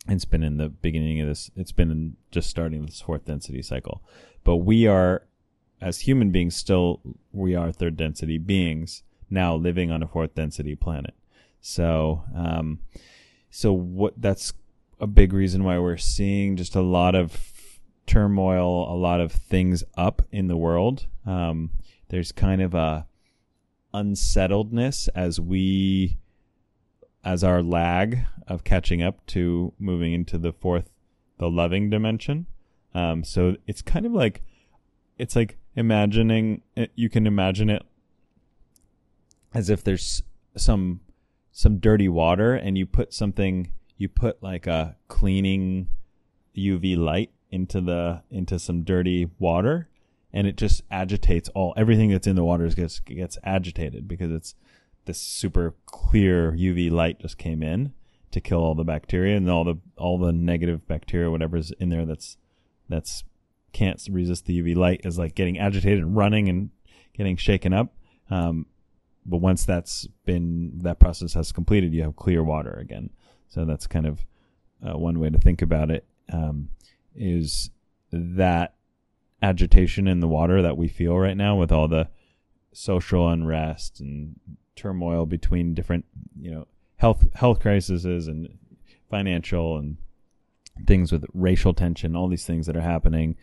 it's 0.07 0.25
been 0.25 0.43
in 0.43 0.57
the 0.57 0.69
beginning 0.69 1.21
of 1.21 1.27
this. 1.27 1.49
It's 1.55 1.71
been 1.71 2.15
just 2.29 2.49
starting 2.49 2.85
this 2.85 3.01
fourth 3.01 3.25
density 3.25 3.61
cycle, 3.61 4.03
but 4.43 4.57
we 4.57 4.85
are 4.85 5.23
as 5.81 6.01
human 6.01 6.31
beings 6.31 6.55
still 6.55 7.01
we 7.31 7.55
are 7.55 7.71
third 7.71 7.97
density 7.97 8.37
beings 8.37 9.03
now 9.29 9.55
living 9.55 9.91
on 9.91 10.03
a 10.03 10.07
fourth 10.07 10.35
density 10.35 10.75
planet. 10.75 11.13
So 11.61 12.23
um 12.35 12.79
so 13.49 13.73
what 13.73 14.13
that's 14.17 14.53
a 14.99 15.07
big 15.07 15.33
reason 15.33 15.63
why 15.63 15.77
we're 15.79 15.97
seeing 15.97 16.55
just 16.55 16.75
a 16.75 16.81
lot 16.81 17.15
of 17.15 17.51
turmoil 18.05 18.91
a 18.91 18.95
lot 18.95 19.19
of 19.19 19.31
things 19.31 19.83
up 19.97 20.21
in 20.31 20.47
the 20.47 20.57
world. 20.57 21.07
Um 21.25 21.71
there's 22.09 22.31
kind 22.31 22.61
of 22.61 22.73
a 22.73 23.07
unsettledness 23.93 25.07
as 25.15 25.39
we 25.39 26.17
as 27.23 27.43
our 27.43 27.63
lag 27.63 28.19
of 28.47 28.63
catching 28.63 29.01
up 29.01 29.25
to 29.25 29.73
moving 29.79 30.13
into 30.13 30.37
the 30.37 30.53
fourth 30.53 30.89
the 31.37 31.49
loving 31.49 31.89
dimension. 31.89 32.45
Um 32.93 33.23
so 33.23 33.57
it's 33.67 33.81
kind 33.81 34.05
of 34.05 34.11
like 34.11 34.41
it's 35.17 35.35
like 35.35 35.57
imagining 35.75 36.61
it, 36.75 36.91
you 36.95 37.09
can 37.09 37.27
imagine 37.27 37.69
it 37.69 37.83
as 39.53 39.69
if 39.69 39.83
there's 39.83 40.21
some 40.55 41.01
some 41.51 41.77
dirty 41.77 42.09
water 42.09 42.53
and 42.53 42.77
you 42.77 42.85
put 42.85 43.13
something 43.13 43.71
you 43.97 44.09
put 44.09 44.41
like 44.43 44.67
a 44.67 44.95
cleaning 45.07 45.87
UV 46.55 46.97
light 46.97 47.31
into 47.51 47.79
the 47.81 48.21
into 48.29 48.59
some 48.59 48.83
dirty 48.83 49.29
water 49.39 49.89
and 50.33 50.47
it 50.47 50.57
just 50.57 50.81
agitates 50.91 51.49
all 51.49 51.73
everything 51.77 52.11
that's 52.11 52.27
in 52.27 52.35
the 52.35 52.43
water 52.43 52.67
gets 52.69 52.99
gets 52.99 53.37
agitated 53.43 54.07
because 54.07 54.31
it's 54.31 54.55
this 55.05 55.19
super 55.19 55.75
clear 55.85 56.51
UV 56.51 56.91
light 56.91 57.19
just 57.19 57.37
came 57.37 57.63
in 57.63 57.93
to 58.31 58.41
kill 58.41 58.59
all 58.59 58.75
the 58.75 58.83
bacteria 58.83 59.37
and 59.37 59.49
all 59.49 59.63
the 59.63 59.75
all 59.97 60.17
the 60.17 60.33
negative 60.33 60.85
bacteria 60.87 61.31
whatever's 61.31 61.71
in 61.79 61.89
there 61.89 62.05
that's 62.05 62.37
that's 62.89 63.23
can't 63.75 64.01
resist 64.09 64.45
the 64.45 64.61
UV 64.61 64.73
light 64.77 65.01
is 65.03 65.19
like 65.19 65.35
getting 65.35 65.59
agitated 65.59 65.99
and 65.99 66.15
running 66.15 66.47
and 66.47 66.69
getting 67.13 67.35
shaken 67.35 67.73
up. 67.73 67.93
Um, 68.29 68.67
but 69.25 69.37
once 69.37 69.65
that's 69.65 70.07
been 70.25 70.79
that 70.83 70.97
process 70.97 71.33
has 71.33 71.51
completed, 71.51 71.93
you 71.93 72.03
have 72.03 72.15
clear 72.15 72.41
water 72.41 72.71
again. 72.71 73.09
So 73.49 73.65
that's 73.65 73.85
kind 73.85 74.05
of 74.05 74.25
uh, 74.81 74.97
one 74.97 75.19
way 75.19 75.29
to 75.29 75.37
think 75.37 75.61
about 75.61 75.91
it. 75.91 76.05
Um, 76.31 76.69
is 77.15 77.69
that 78.11 78.75
agitation 79.41 80.07
in 80.07 80.21
the 80.21 80.27
water 80.27 80.61
that 80.61 80.77
we 80.77 80.87
feel 80.87 81.17
right 81.17 81.35
now 81.35 81.57
with 81.57 81.71
all 81.71 81.89
the 81.89 82.07
social 82.71 83.27
unrest 83.27 83.99
and 83.99 84.39
turmoil 84.77 85.25
between 85.25 85.73
different, 85.73 86.05
you 86.39 86.51
know, 86.51 86.67
health 86.95 87.27
health 87.33 87.59
crises 87.59 88.05
and 88.05 88.57
financial 89.09 89.77
and 89.77 89.97
things 90.87 91.11
with 91.11 91.25
racial 91.33 91.73
tension, 91.73 92.15
all 92.15 92.29
these 92.29 92.45
things 92.45 92.67
that 92.67 92.77
are 92.77 92.81
happening 92.81 93.35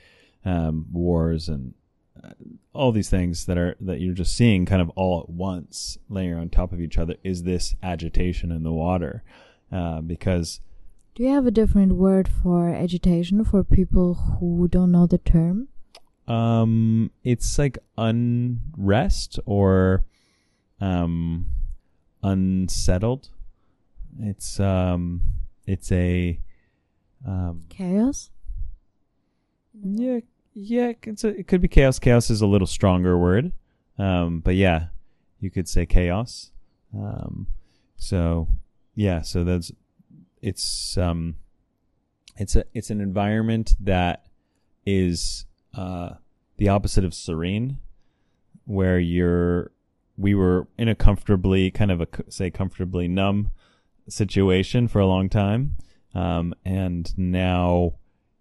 um, 0.44 0.86
wars 0.92 1.48
and 1.48 1.74
uh, 2.22 2.30
all 2.72 2.92
these 2.92 3.08
things 3.10 3.46
that 3.46 3.56
are 3.58 3.76
that 3.80 4.00
you're 4.00 4.14
just 4.14 4.36
seeing 4.36 4.66
kind 4.66 4.82
of 4.82 4.90
all 4.90 5.20
at 5.20 5.28
once 5.30 5.98
layer 6.08 6.38
on 6.38 6.48
top 6.48 6.72
of 6.72 6.80
each 6.80 6.98
other 6.98 7.14
is 7.24 7.42
this 7.44 7.74
agitation 7.82 8.50
in 8.52 8.62
the 8.62 8.72
water 8.72 9.22
uh, 9.70 10.00
because 10.00 10.60
Do 11.14 11.22
you 11.22 11.30
have 11.30 11.46
a 11.46 11.50
different 11.50 11.92
word 11.96 12.28
for 12.28 12.68
agitation 12.68 13.44
for 13.44 13.62
people 13.64 14.14
who 14.14 14.68
don't 14.68 14.92
know 14.92 15.06
the 15.06 15.18
term? 15.18 15.68
um 16.28 17.10
it's 17.24 17.58
like 17.58 17.78
unrest 17.98 19.40
or 19.44 20.04
um 20.80 21.46
unsettled 22.22 23.28
it's 24.20 24.60
um 24.60 25.22
it's 25.66 25.90
a 25.90 26.38
um 27.26 27.62
Chaos? 27.68 28.30
Yeah, 29.74 30.20
yeah, 30.54 30.92
it's 31.02 31.24
a, 31.24 31.28
it 31.28 31.48
could 31.48 31.60
be 31.60 31.68
chaos. 31.68 31.98
Chaos 31.98 32.30
is 32.30 32.40
a 32.42 32.46
little 32.46 32.66
stronger 32.66 33.16
word, 33.18 33.52
um, 33.98 34.40
but 34.40 34.54
yeah, 34.54 34.86
you 35.40 35.50
could 35.50 35.68
say 35.68 35.86
chaos. 35.86 36.50
Um, 36.94 37.46
so 37.96 38.48
yeah, 38.94 39.22
so 39.22 39.44
that's 39.44 39.72
it's 40.42 40.98
um, 40.98 41.36
it's 42.36 42.56
a 42.56 42.64
it's 42.74 42.90
an 42.90 43.00
environment 43.00 43.74
that 43.80 44.26
is 44.84 45.46
uh, 45.74 46.14
the 46.58 46.68
opposite 46.68 47.04
of 47.04 47.14
serene. 47.14 47.78
where 48.64 48.98
you're 48.98 49.70
we 50.16 50.34
were 50.34 50.68
in 50.78 50.88
a 50.88 50.94
comfortably 50.94 51.70
kind 51.70 51.90
of 51.90 52.00
a 52.00 52.08
say 52.28 52.50
comfortably 52.50 53.08
numb 53.08 53.50
situation 54.08 54.88
for 54.88 55.00
a 55.00 55.06
long 55.06 55.28
time 55.28 55.76
um, 56.14 56.54
and 56.64 57.16
now 57.16 57.94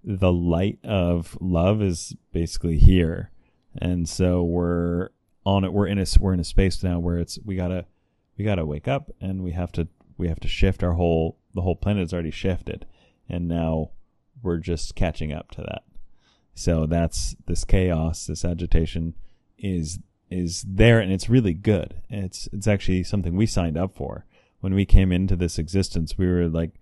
the 0.04 0.32
light 0.32 0.80
of 0.84 1.38
love 1.40 1.82
is 1.82 2.16
basically 2.34 2.78
here. 2.78 3.32
And 3.78 4.08
so 4.08 4.44
we're 4.44 5.10
on 5.46 5.64
it 5.64 5.74
we're 5.74 5.88
in 5.88 5.98
a 5.98 6.06
we're 6.20 6.34
in 6.34 6.40
a 6.40 6.44
space 6.44 6.84
now 6.84 7.00
where 7.00 7.18
it's 7.18 7.40
we 7.44 7.56
gotta 7.56 7.86
we 8.38 8.46
gotta 8.46 8.66
wake 8.66 8.88
up 8.88 9.10
and 9.20 9.44
we 9.44 9.52
have 9.52 9.72
to 9.72 9.88
we 10.18 10.28
have 10.28 10.40
to 10.40 10.48
shift 10.48 10.84
our 10.84 10.94
whole 10.94 11.38
the 11.54 11.62
whole 11.62 11.76
planet's 11.76 12.14
already 12.14 12.32
shifted. 12.32 12.86
And 13.30 13.48
now 13.48 13.92
we're 14.42 14.58
just 14.58 14.96
catching 14.96 15.32
up 15.32 15.52
to 15.52 15.62
that. 15.62 15.84
So 16.54 16.86
that's 16.86 17.36
this 17.46 17.64
chaos 17.64 18.26
this 18.28 18.46
agitation 18.46 19.16
is 19.58 20.00
is 20.30 20.64
there 20.68 21.00
and 21.00 21.12
it's 21.12 21.30
really 21.30 21.54
good. 21.54 22.02
It's 22.10 22.50
it's 22.52 22.68
actually 22.68 23.04
something 23.04 23.36
we 23.36 23.46
signed 23.46 23.78
up 23.78 23.96
for. 23.96 24.26
When 24.60 24.76
we 24.76 24.86
came 24.86 25.12
into 25.12 25.36
this 25.36 25.58
existence 25.58 26.18
we 26.18 26.28
were 26.28 26.48
like 26.48 26.80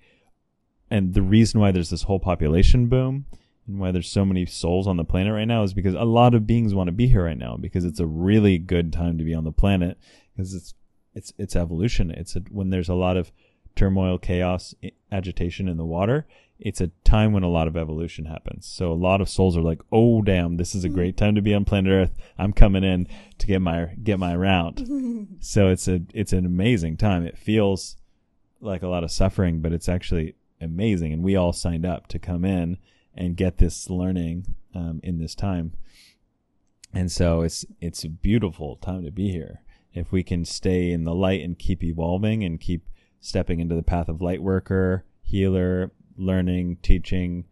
and 0.90 1.14
the 1.14 1.22
reason 1.22 1.60
why 1.60 1.72
there's 1.72 1.90
this 1.90 2.04
whole 2.04 2.20
population 2.20 2.88
boom 2.88 3.26
and 3.68 3.80
why 3.80 3.92
there's 3.92 4.10
so 4.10 4.26
many 4.26 4.46
souls 4.46 4.88
on 4.88 4.98
the 4.98 5.04
planet 5.04 5.34
right 5.34 5.46
now 5.46 5.64
is 5.64 5.74
because 5.74 5.94
a 5.94 6.04
lot 6.04 6.34
of 6.34 6.48
beings 6.48 6.74
want 6.74 6.88
to 6.88 6.92
be 6.92 7.08
here 7.08 7.26
right 7.26 7.38
now 7.38 7.56
because 7.56 7.86
it's 7.86 8.00
a 8.00 8.08
really 8.08 8.58
good 8.58 8.92
time 8.92 9.18
to 9.18 9.24
be 9.24 9.34
on 9.34 9.44
the 9.44 9.52
planet 9.52 9.98
because 10.36 10.54
it's 10.54 10.74
it's 11.14 11.34
it's 11.38 11.56
evolution. 11.56 12.12
It's 12.12 12.36
a, 12.36 12.40
when 12.50 12.70
there's 12.70 12.90
a 12.90 12.96
lot 12.96 13.18
of 13.18 13.32
turmoil, 13.76 14.18
chaos, 14.18 14.74
agitation 15.12 15.68
in 15.68 15.78
the 15.78 15.86
water. 15.86 16.26
It's 16.60 16.82
a 16.82 16.92
time 17.06 17.32
when 17.32 17.44
a 17.44 17.50
lot 17.50 17.68
of 17.70 17.78
evolution 17.78 18.26
happens. 18.26 18.66
So 18.66 18.92
a 18.92 18.94
lot 18.94 19.22
of 19.22 19.30
souls 19.30 19.56
are 19.56 19.62
like, 19.62 19.82
"Oh 19.92 20.22
damn, 20.22 20.58
this 20.58 20.76
is 20.76 20.84
a 20.84 20.90
great 20.90 21.16
time 21.16 21.36
to 21.36 21.42
be 21.42 21.54
on 21.54 21.66
planet 21.66 21.92
Earth. 21.92 22.18
I'm 22.38 22.54
coming 22.54 22.84
in 22.84 23.08
to 23.38 23.48
get 23.48 23.62
my 23.62 23.96
get 24.04 24.20
my 24.20 24.36
round." 24.36 25.38
so 25.40 25.70
it's 25.70 25.88
a 25.88 26.02
it's 26.14 26.34
an 26.34 26.46
amazing 26.46 26.98
time. 26.98 27.26
It 27.26 27.38
feels 27.38 27.96
like 28.60 28.84
a 28.84 28.88
lot 28.88 29.04
of 29.04 29.12
suffering, 29.12 29.62
but 29.62 29.72
it's 29.72 29.88
actually 29.88 30.36
amazing. 30.62 31.14
And 31.14 31.24
we 31.24 31.36
all 31.36 31.54
signed 31.54 31.86
up 31.86 32.08
to 32.08 32.20
come 32.20 32.46
in 32.46 32.78
and 33.16 33.36
get 33.36 33.58
this 33.58 33.90
learning 33.90 34.56
um, 34.74 35.00
in 35.04 35.20
this 35.20 35.36
time. 35.36 35.74
And 36.94 37.12
so 37.12 37.42
it's 37.42 37.66
it's 37.80 38.04
a 38.04 38.10
beautiful 38.10 38.78
time 38.78 39.04
to 39.04 39.12
be 39.12 39.32
here. 39.32 39.62
If 39.94 40.12
we 40.12 40.24
can 40.24 40.46
stay 40.46 40.92
in 40.92 41.04
the 41.04 41.16
light 41.16 41.42
and 41.42 41.58
keep 41.58 41.84
evolving 41.84 42.44
and 42.44 42.60
keep 42.60 42.88
stepping 43.20 43.60
into 43.60 43.76
the 43.76 43.84
path 43.84 44.08
of 44.08 44.22
light 44.22 44.42
worker, 44.42 45.06
healer, 45.22 45.92
learning, 46.18 46.78
teaching, 46.82 47.46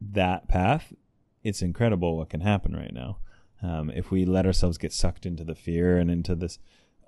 that 0.00 0.48
path, 0.48 0.92
it's 1.42 1.62
incredible 1.62 2.16
what 2.16 2.30
can 2.30 2.40
happen 2.40 2.74
right 2.74 2.92
now. 2.92 3.18
Um, 3.62 3.90
if 3.90 4.10
we 4.10 4.24
let 4.24 4.46
ourselves 4.46 4.78
get 4.78 4.92
sucked 4.92 5.26
into 5.26 5.44
the 5.44 5.54
fear 5.54 5.98
and 5.98 6.10
into 6.10 6.34
this 6.34 6.58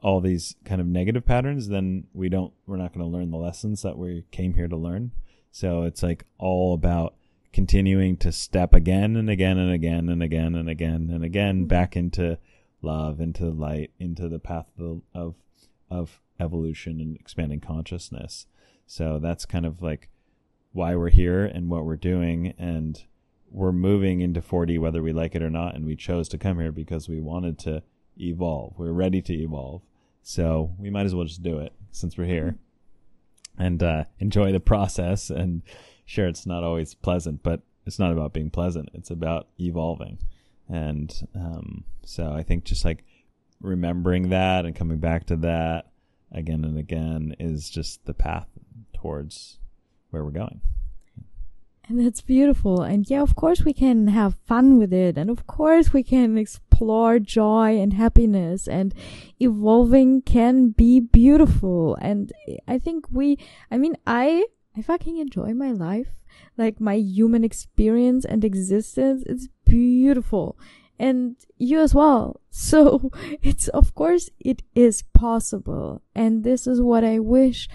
all 0.02 0.20
these 0.20 0.56
kind 0.64 0.80
of 0.80 0.86
negative 0.86 1.24
patterns, 1.24 1.68
then 1.68 2.06
we 2.12 2.28
don't 2.28 2.52
we're 2.66 2.76
not 2.76 2.92
going 2.92 3.04
to 3.04 3.16
learn 3.16 3.30
the 3.30 3.36
lessons 3.36 3.82
that 3.82 3.98
we 3.98 4.24
came 4.30 4.54
here 4.54 4.68
to 4.68 4.76
learn. 4.76 5.12
So 5.50 5.82
it's 5.82 6.02
like 6.02 6.24
all 6.38 6.74
about 6.74 7.14
continuing 7.52 8.16
to 8.18 8.32
step 8.32 8.72
again 8.72 9.16
and 9.16 9.28
again 9.28 9.58
and 9.58 9.72
again 9.72 10.08
and 10.08 10.22
again 10.22 10.54
and 10.54 10.68
again 10.68 11.10
and 11.12 11.24
again 11.24 11.56
mm-hmm. 11.58 11.66
back 11.66 11.96
into 11.96 12.38
love, 12.82 13.20
into 13.20 13.50
light, 13.50 13.90
into 13.98 14.28
the 14.28 14.38
path 14.38 14.66
of, 14.78 15.02
of 15.14 15.34
of 15.90 16.20
evolution 16.38 17.00
and 17.00 17.16
expanding 17.16 17.60
consciousness. 17.60 18.46
So 18.86 19.18
that's 19.18 19.44
kind 19.44 19.66
of 19.66 19.82
like 19.82 20.08
why 20.72 20.94
we're 20.94 21.10
here 21.10 21.44
and 21.44 21.68
what 21.68 21.84
we're 21.84 21.96
doing 21.96 22.54
and 22.58 23.02
we're 23.50 23.72
moving 23.72 24.20
into 24.20 24.40
4D 24.40 24.78
whether 24.78 25.02
we 25.02 25.12
like 25.12 25.34
it 25.34 25.42
or 25.42 25.50
not 25.50 25.74
and 25.74 25.84
we 25.84 25.96
chose 25.96 26.28
to 26.28 26.38
come 26.38 26.60
here 26.60 26.70
because 26.70 27.08
we 27.08 27.20
wanted 27.20 27.58
to 27.60 27.82
evolve. 28.18 28.74
We're 28.76 28.92
ready 28.92 29.20
to 29.22 29.34
evolve. 29.34 29.82
So 30.22 30.74
we 30.78 30.90
might 30.90 31.06
as 31.06 31.14
well 31.14 31.24
just 31.24 31.42
do 31.42 31.58
it 31.58 31.72
since 31.92 32.16
we're 32.16 32.26
here 32.26 32.56
and 33.58 33.82
uh, 33.82 34.04
enjoy 34.18 34.52
the 34.52 34.60
process 34.60 35.30
and 35.30 35.62
sure 36.04 36.26
it's 36.26 36.46
not 36.46 36.64
always 36.64 36.94
pleasant, 36.94 37.42
but 37.42 37.62
it's 37.86 37.98
not 37.98 38.12
about 38.12 38.32
being 38.32 38.50
pleasant. 38.50 38.88
It's 38.94 39.10
about 39.10 39.48
evolving. 39.58 40.18
And 40.68 41.28
um, 41.34 41.84
so 42.04 42.32
I 42.32 42.42
think 42.42 42.64
just 42.64 42.84
like 42.84 43.04
remembering 43.60 44.30
that 44.30 44.64
and 44.64 44.74
coming 44.74 44.98
back 44.98 45.26
to 45.26 45.36
that 45.36 45.90
again 46.32 46.64
and 46.64 46.78
again 46.78 47.34
is 47.38 47.70
just 47.70 48.04
the 48.06 48.14
path 48.14 48.48
towards 48.94 49.58
where 50.10 50.24
we're 50.24 50.30
going. 50.30 50.60
And 51.90 52.06
that's 52.06 52.20
beautiful. 52.20 52.82
And 52.82 53.10
yeah, 53.10 53.20
of 53.20 53.34
course 53.34 53.64
we 53.64 53.72
can 53.72 54.06
have 54.06 54.36
fun 54.46 54.78
with 54.78 54.92
it. 54.92 55.18
And 55.18 55.28
of 55.28 55.48
course 55.48 55.92
we 55.92 56.04
can 56.04 56.38
explore 56.38 57.18
joy 57.18 57.80
and 57.80 57.94
happiness 57.94 58.68
and 58.68 58.94
evolving 59.40 60.22
can 60.22 60.68
be 60.68 61.00
beautiful. 61.00 61.96
And 62.00 62.32
I 62.68 62.78
think 62.78 63.06
we, 63.10 63.38
I 63.72 63.76
mean, 63.76 63.96
I 64.06 64.46
I 64.76 64.82
fucking 64.82 65.16
enjoy 65.16 65.52
my 65.52 65.72
life. 65.72 66.12
Like 66.56 66.80
my 66.80 66.94
human 66.94 67.42
experience 67.42 68.24
and 68.24 68.44
existence. 68.44 69.24
It's 69.26 69.48
beautiful. 69.64 70.56
And 70.96 71.34
you 71.58 71.80
as 71.80 71.92
well. 71.92 72.40
So 72.52 73.10
it's, 73.42 73.68
of 73.68 73.94
course, 73.94 74.28
it 74.38 74.62
is 74.74 75.02
possible. 75.14 76.02
And 76.14 76.44
this 76.44 76.66
is 76.68 76.80
what 76.80 77.04
I 77.04 77.18
wish 77.18 77.68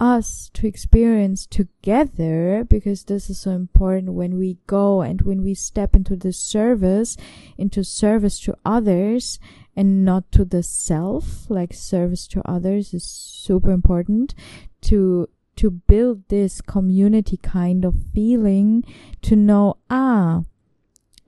us 0.00 0.50
to 0.54 0.66
experience 0.66 1.46
together 1.46 2.64
because 2.68 3.04
this 3.04 3.28
is 3.28 3.38
so 3.38 3.50
important 3.50 4.14
when 4.14 4.38
we 4.38 4.56
go 4.66 5.02
and 5.02 5.20
when 5.22 5.42
we 5.42 5.54
step 5.54 5.94
into 5.94 6.16
the 6.16 6.32
service, 6.32 7.16
into 7.58 7.84
service 7.84 8.40
to 8.40 8.56
others 8.64 9.38
and 9.76 10.04
not 10.04 10.32
to 10.32 10.44
the 10.44 10.62
self, 10.62 11.48
like 11.50 11.74
service 11.74 12.26
to 12.28 12.40
others 12.48 12.94
is 12.94 13.04
super 13.04 13.70
important 13.70 14.34
to 14.80 15.28
to 15.56 15.70
build 15.70 16.26
this 16.28 16.62
community 16.62 17.36
kind 17.36 17.84
of 17.84 17.94
feeling 18.14 18.82
to 19.20 19.36
know, 19.36 19.76
ah, 19.90 20.42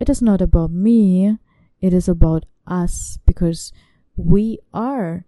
it 0.00 0.08
is 0.08 0.22
not 0.22 0.40
about 0.40 0.70
me, 0.70 1.36
it 1.82 1.92
is 1.92 2.08
about 2.08 2.46
us 2.66 3.18
because 3.26 3.72
we 4.16 4.58
are. 4.72 5.26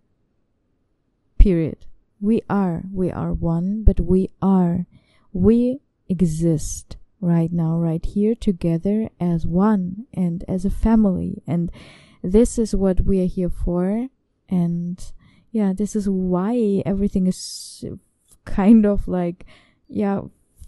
Period. 1.38 1.84
We 2.24 2.40
are. 2.48 2.84
We 2.90 3.12
are 3.12 3.34
one, 3.34 3.84
but 3.84 4.00
we 4.00 4.30
are. 4.40 4.86
We 5.34 5.80
exist 6.08 6.96
right 7.20 7.52
now, 7.52 7.76
right 7.76 8.02
here 8.02 8.34
together 8.34 9.10
as 9.20 9.46
one 9.46 10.06
and 10.14 10.42
as 10.48 10.64
a 10.64 10.70
family. 10.70 11.42
And 11.46 11.70
this 12.22 12.58
is 12.58 12.74
what 12.74 13.02
we 13.02 13.20
are 13.20 13.26
here 13.26 13.50
for. 13.50 14.08
And 14.48 15.12
yeah, 15.52 15.74
this 15.76 15.94
is 15.94 16.08
why 16.08 16.82
everything 16.86 17.26
is 17.26 17.84
kind 18.46 18.86
of 18.86 19.06
like, 19.06 19.44
yeah, 19.86 20.22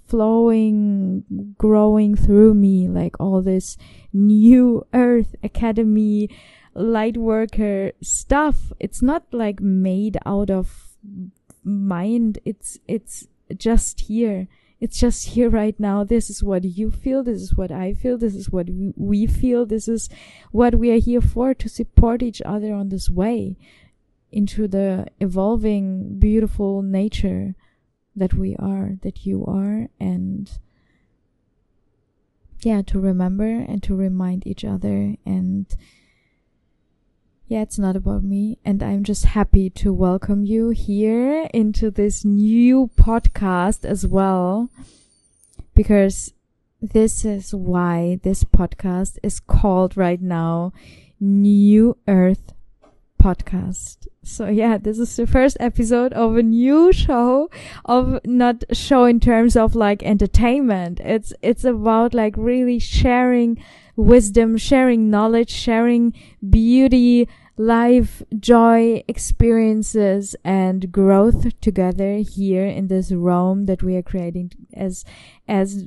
flowing, 0.07 1.55
growing 1.57 2.17
through 2.17 2.53
me, 2.53 2.87
like 2.87 3.19
all 3.19 3.41
this 3.41 3.79
new 4.13 4.87
earth 4.93 5.35
academy 5.43 6.29
light 6.75 7.17
worker 7.17 7.93
stuff. 8.03 8.75
It's 8.79 9.01
not 9.01 9.25
like 9.33 9.61
made 9.61 10.19
out 10.27 10.51
of 10.51 10.87
mind. 11.67 12.39
It's, 12.45 12.79
it's 12.89 13.27
just 13.57 14.01
here. 14.01 14.49
It's 14.81 14.99
just 14.99 15.29
here 15.29 15.49
right 15.51 15.79
now. 15.81 16.05
This 16.05 16.31
is 16.31 16.43
what 16.43 16.65
you 16.65 16.91
feel. 16.91 17.23
This 17.23 17.41
is 17.43 17.55
what 17.55 17.73
I 17.73 17.95
feel. 17.95 18.19
This 18.19 18.35
is 18.35 18.51
what 18.51 18.69
we 18.97 19.27
feel. 19.27 19.67
This 19.67 19.89
is 19.89 20.09
what 20.53 20.75
we 20.75 20.91
are 20.91 21.01
here 21.01 21.23
for 21.23 21.55
to 21.55 21.69
support 21.69 22.23
each 22.23 22.43
other 22.43 22.75
on 22.75 22.91
this 22.91 23.09
way 23.11 23.57
into 24.31 24.69
the 24.69 25.07
evolving, 25.19 26.19
beautiful 26.19 26.83
nature 26.83 27.55
that 28.15 28.35
we 28.35 28.57
are, 28.57 28.93
that 29.03 29.25
you 29.25 29.45
are, 29.47 29.89
and 30.01 30.59
yeah, 32.63 32.83
to 32.83 32.99
remember 32.99 33.45
and 33.45 33.83
to 33.83 33.95
remind 33.95 34.47
each 34.47 34.65
other. 34.65 35.17
And 35.25 35.67
yeah, 37.49 37.63
it's 37.63 37.79
not 37.79 37.97
about 37.97 38.25
me. 38.25 38.59
And 38.65 38.83
I'm 38.83 39.05
just 39.05 39.25
happy 39.25 39.71
to 39.71 39.93
welcome 39.93 40.45
you 40.45 40.71
here 40.71 41.49
into 41.55 41.91
this 41.91 42.25
new 42.25 42.91
podcast 42.97 43.85
as 43.85 44.07
well, 44.07 44.69
because 45.75 46.33
this 46.83 47.25
is 47.25 47.55
why 47.55 48.19
this 48.23 48.43
podcast 48.43 49.19
is 49.23 49.39
called 49.41 49.97
right 49.97 50.21
now 50.21 50.73
New 51.21 51.97
Earth 52.09 52.53
podcast. 53.27 54.07
So 54.23 54.47
yeah, 54.49 54.79
this 54.79 54.99
is 54.99 55.17
the 55.17 55.27
first 55.27 55.57
episode 55.59 56.13
of 56.13 56.37
a 56.37 56.43
new 56.43 56.93
show 56.93 57.51
of 57.85 58.21
not 58.25 58.65
show 58.73 59.05
in 59.05 59.19
terms 59.21 59.57
of 59.57 59.75
like 59.75 60.03
entertainment. 60.03 61.01
It's, 61.01 61.33
it's 61.43 61.65
about 61.65 62.15
like 62.15 62.35
really 62.37 62.79
sharing 62.79 63.63
wisdom, 63.97 64.57
sharing 64.57 65.11
knowledge, 65.11 65.51
sharing 65.51 66.13
beauty, 66.49 67.29
life, 67.57 68.23
joy, 68.39 69.03
experiences 69.09 70.37
and 70.45 70.93
growth 70.93 71.61
together 71.61 72.19
here 72.19 72.67
in 72.67 72.87
this 72.87 73.11
realm 73.11 73.67
that 73.67 73.83
we 73.83 73.97
are 73.97 74.03
creating 74.03 74.53
as, 74.75 75.05
as 75.49 75.85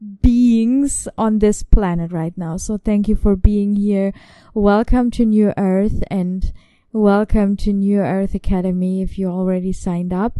beings 0.00 1.08
on 1.18 1.38
this 1.38 1.62
planet 1.62 2.12
right 2.12 2.36
now. 2.36 2.56
So 2.56 2.78
thank 2.78 3.08
you 3.08 3.16
for 3.16 3.36
being 3.36 3.76
here. 3.76 4.12
Welcome 4.54 5.10
to 5.12 5.24
New 5.24 5.52
Earth 5.56 6.02
and 6.08 6.52
welcome 6.92 7.56
to 7.58 7.72
New 7.72 8.00
Earth 8.00 8.34
Academy 8.34 9.02
if 9.02 9.18
you 9.18 9.28
already 9.28 9.72
signed 9.72 10.12
up. 10.12 10.38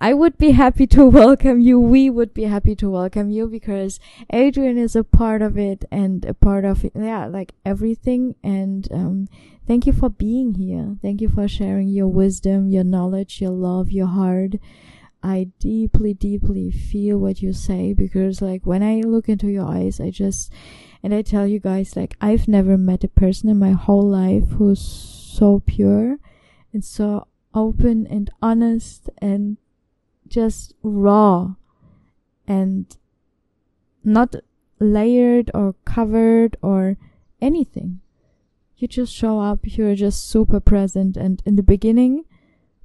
I 0.00 0.14
would 0.14 0.38
be 0.38 0.52
happy 0.52 0.86
to 0.88 1.06
welcome 1.08 1.60
you. 1.60 1.80
We 1.80 2.10
would 2.10 2.32
be 2.34 2.44
happy 2.44 2.76
to 2.76 2.90
welcome 2.90 3.30
you 3.30 3.48
because 3.48 3.98
Adrian 4.30 4.78
is 4.78 4.94
a 4.94 5.02
part 5.02 5.42
of 5.42 5.58
it 5.58 5.84
and 5.90 6.24
a 6.24 6.34
part 6.34 6.64
of 6.64 6.84
it. 6.84 6.92
Yeah, 6.94 7.26
like 7.26 7.54
everything. 7.64 8.36
And, 8.44 8.86
um, 8.92 9.28
thank 9.66 9.86
you 9.86 9.92
for 9.92 10.08
being 10.08 10.54
here. 10.54 10.96
Thank 11.02 11.20
you 11.20 11.28
for 11.28 11.48
sharing 11.48 11.88
your 11.88 12.06
wisdom, 12.06 12.68
your 12.68 12.84
knowledge, 12.84 13.40
your 13.40 13.50
love, 13.50 13.90
your 13.90 14.06
heart. 14.06 14.52
I 15.22 15.48
deeply, 15.58 16.14
deeply 16.14 16.70
feel 16.70 17.18
what 17.18 17.42
you 17.42 17.52
say 17.52 17.92
because 17.92 18.40
like 18.40 18.64
when 18.64 18.82
I 18.82 19.00
look 19.00 19.28
into 19.28 19.48
your 19.48 19.66
eyes, 19.66 20.00
I 20.00 20.10
just, 20.10 20.52
and 21.02 21.12
I 21.14 21.22
tell 21.22 21.46
you 21.46 21.58
guys, 21.58 21.96
like 21.96 22.16
I've 22.20 22.48
never 22.48 22.78
met 22.78 23.04
a 23.04 23.08
person 23.08 23.48
in 23.48 23.58
my 23.58 23.72
whole 23.72 24.08
life 24.08 24.48
who's 24.50 24.80
so 24.80 25.62
pure 25.66 26.18
and 26.72 26.84
so 26.84 27.26
open 27.54 28.06
and 28.06 28.30
honest 28.40 29.10
and 29.18 29.56
just 30.28 30.74
raw 30.82 31.54
and 32.46 32.96
not 34.04 34.36
layered 34.78 35.50
or 35.54 35.74
covered 35.84 36.56
or 36.62 36.96
anything. 37.40 38.00
You 38.76 38.86
just 38.86 39.12
show 39.12 39.40
up, 39.40 39.60
you're 39.62 39.96
just 39.96 40.28
super 40.28 40.60
present. 40.60 41.16
And 41.16 41.42
in 41.44 41.56
the 41.56 41.62
beginning, 41.62 42.24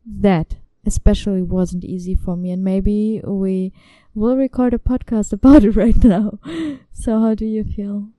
that 0.06 0.56
especially 0.86 1.42
wasn't 1.42 1.84
easy 1.84 2.16
for 2.16 2.36
me. 2.36 2.52
And 2.52 2.64
maybe 2.64 3.22
we 3.24 3.74
will 4.14 4.38
record 4.38 4.74
a 4.74 4.78
podcast 4.78 5.34
about 5.40 5.64
it 5.64 5.72
right 5.72 6.02
now. 6.04 6.40
so, 6.94 7.20
how 7.20 7.36
do 7.36 7.46
you 7.46 7.64
feel? 7.64 8.10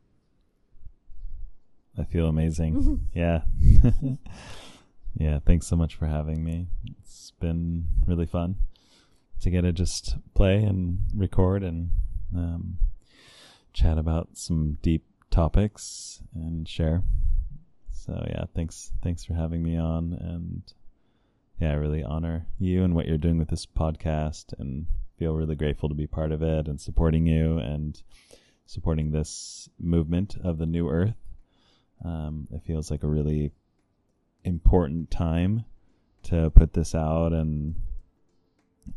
I 1.99 2.05
feel 2.05 2.27
amazing. 2.27 3.09
yeah. 3.15 3.43
yeah. 5.15 5.39
Thanks 5.47 5.67
so 5.67 5.77
much 5.77 5.95
for 5.95 6.07
having 6.07 6.43
me. 6.43 6.67
It's 6.99 7.33
been 7.41 7.87
really 8.07 8.27
fun 8.27 8.57
to 9.41 9.51
get 9.51 9.61
to 9.63 9.73
just 9.73 10.17
play 10.35 10.63
and 10.63 10.99
record 11.15 11.63
and 11.63 11.91
um, 12.35 12.79
chat 13.73 13.99
about 13.99 14.31
some 14.33 14.79
deep 14.83 15.05
topics 15.31 16.21
and 16.35 16.69
share. 16.69 17.03
So 17.93 18.25
yeah, 18.29 18.45
thanks 18.55 18.93
thanks 19.03 19.25
for 19.25 19.35
having 19.35 19.63
me 19.63 19.77
on 19.79 20.13
and 20.21 20.63
yeah, 21.59 21.71
I 21.71 21.75
really 21.75 22.03
honor 22.03 22.47
you 22.59 22.83
and 22.85 22.95
what 22.95 23.07
you're 23.07 23.19
doing 23.19 23.39
with 23.39 23.49
this 23.49 23.67
podcast 23.67 24.55
and 24.59 24.87
feel 25.19 25.35
really 25.35 25.55
grateful 25.55 25.89
to 25.89 25.95
be 25.95 26.07
part 26.07 26.33
of 26.33 26.43
it 26.43 26.67
and 26.67 26.81
supporting 26.81 27.27
you 27.27 27.59
and 27.59 28.03
supporting 28.67 29.11
this 29.11 29.69
movement 29.79 30.37
of 30.43 30.59
the 30.59 30.67
new 30.67 30.89
earth. 30.89 31.15
Um, 32.05 32.49
it 32.51 32.63
feels 32.67 32.91
like 32.91 33.03
a 33.03 33.09
really 33.09 33.53
important 34.43 35.11
time 35.11 35.65
to 36.25 36.51
put 36.51 36.73
this 36.73 36.95
out 36.95 37.33
and 37.33 37.77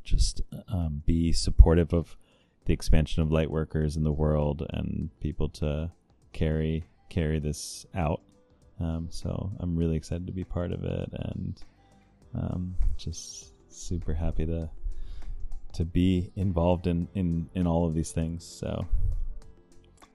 just 0.04 0.42
um, 0.68 1.04
be 1.06 1.32
supportive 1.32 1.94
of 1.94 2.18
the 2.66 2.74
expansion 2.74 3.22
of 3.22 3.32
light 3.32 3.52
workers 3.52 3.96
in 3.96 4.04
the 4.04 4.12
world 4.12 4.66
and 4.72 5.10
people 5.22 5.48
to 5.48 5.92
carry 6.34 6.86
carry 7.10 7.40
this 7.40 7.86
out. 7.96 8.22
Um, 8.80 9.08
so 9.10 9.54
I'm 9.60 9.78
really 9.78 9.96
excited 9.96 10.28
to 10.28 10.34
be 10.34 10.44
part 10.44 10.72
of 10.72 10.84
it 10.84 11.10
and 11.14 11.58
um, 12.36 12.76
just 12.98 13.54
super 13.70 14.14
happy 14.14 14.46
to 14.46 14.70
to 15.74 15.86
be 15.86 16.32
involved 16.36 16.88
in, 16.88 17.08
in 17.14 17.50
in 17.54 17.68
all 17.68 17.86
of 17.86 17.94
these 17.94 18.12
things. 18.12 18.44
So 18.46 18.86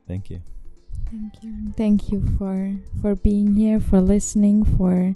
thank 0.09 0.31
you. 0.31 0.43
Thank 1.11 1.43
you. 1.43 1.73
Thank 1.77 2.11
you 2.11 2.25
for 2.39 2.75
for 3.01 3.15
being 3.15 3.55
here, 3.55 3.81
for 3.81 4.01
listening, 4.01 4.65
for 4.65 5.15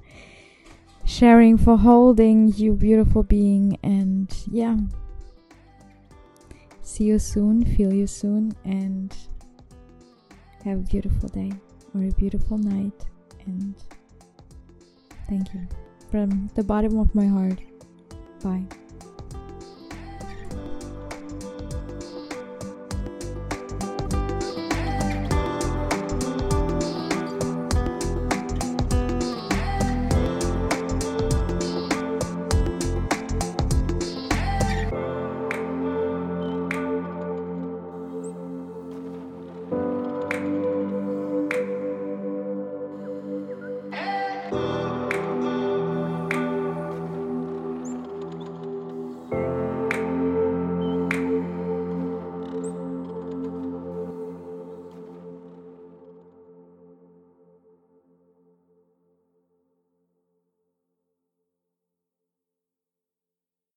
sharing, 1.04 1.56
for 1.56 1.76
holding 1.78 2.52
you 2.54 2.74
beautiful 2.74 3.22
being 3.22 3.78
and 3.82 4.34
yeah. 4.50 4.76
See 6.82 7.04
you 7.04 7.18
soon, 7.18 7.64
feel 7.64 7.92
you 7.92 8.06
soon 8.06 8.54
and 8.64 9.14
have 10.64 10.78
a 10.78 10.82
beautiful 10.82 11.28
day 11.28 11.52
or 11.94 12.04
a 12.04 12.10
beautiful 12.12 12.58
night 12.58 13.06
and 13.46 13.74
thank 15.28 15.52
you 15.54 15.85
from 16.10 16.50
the 16.54 16.62
bottom 16.62 16.98
of 16.98 17.14
my 17.14 17.26
heart. 17.26 17.60
Bye. 18.42 18.64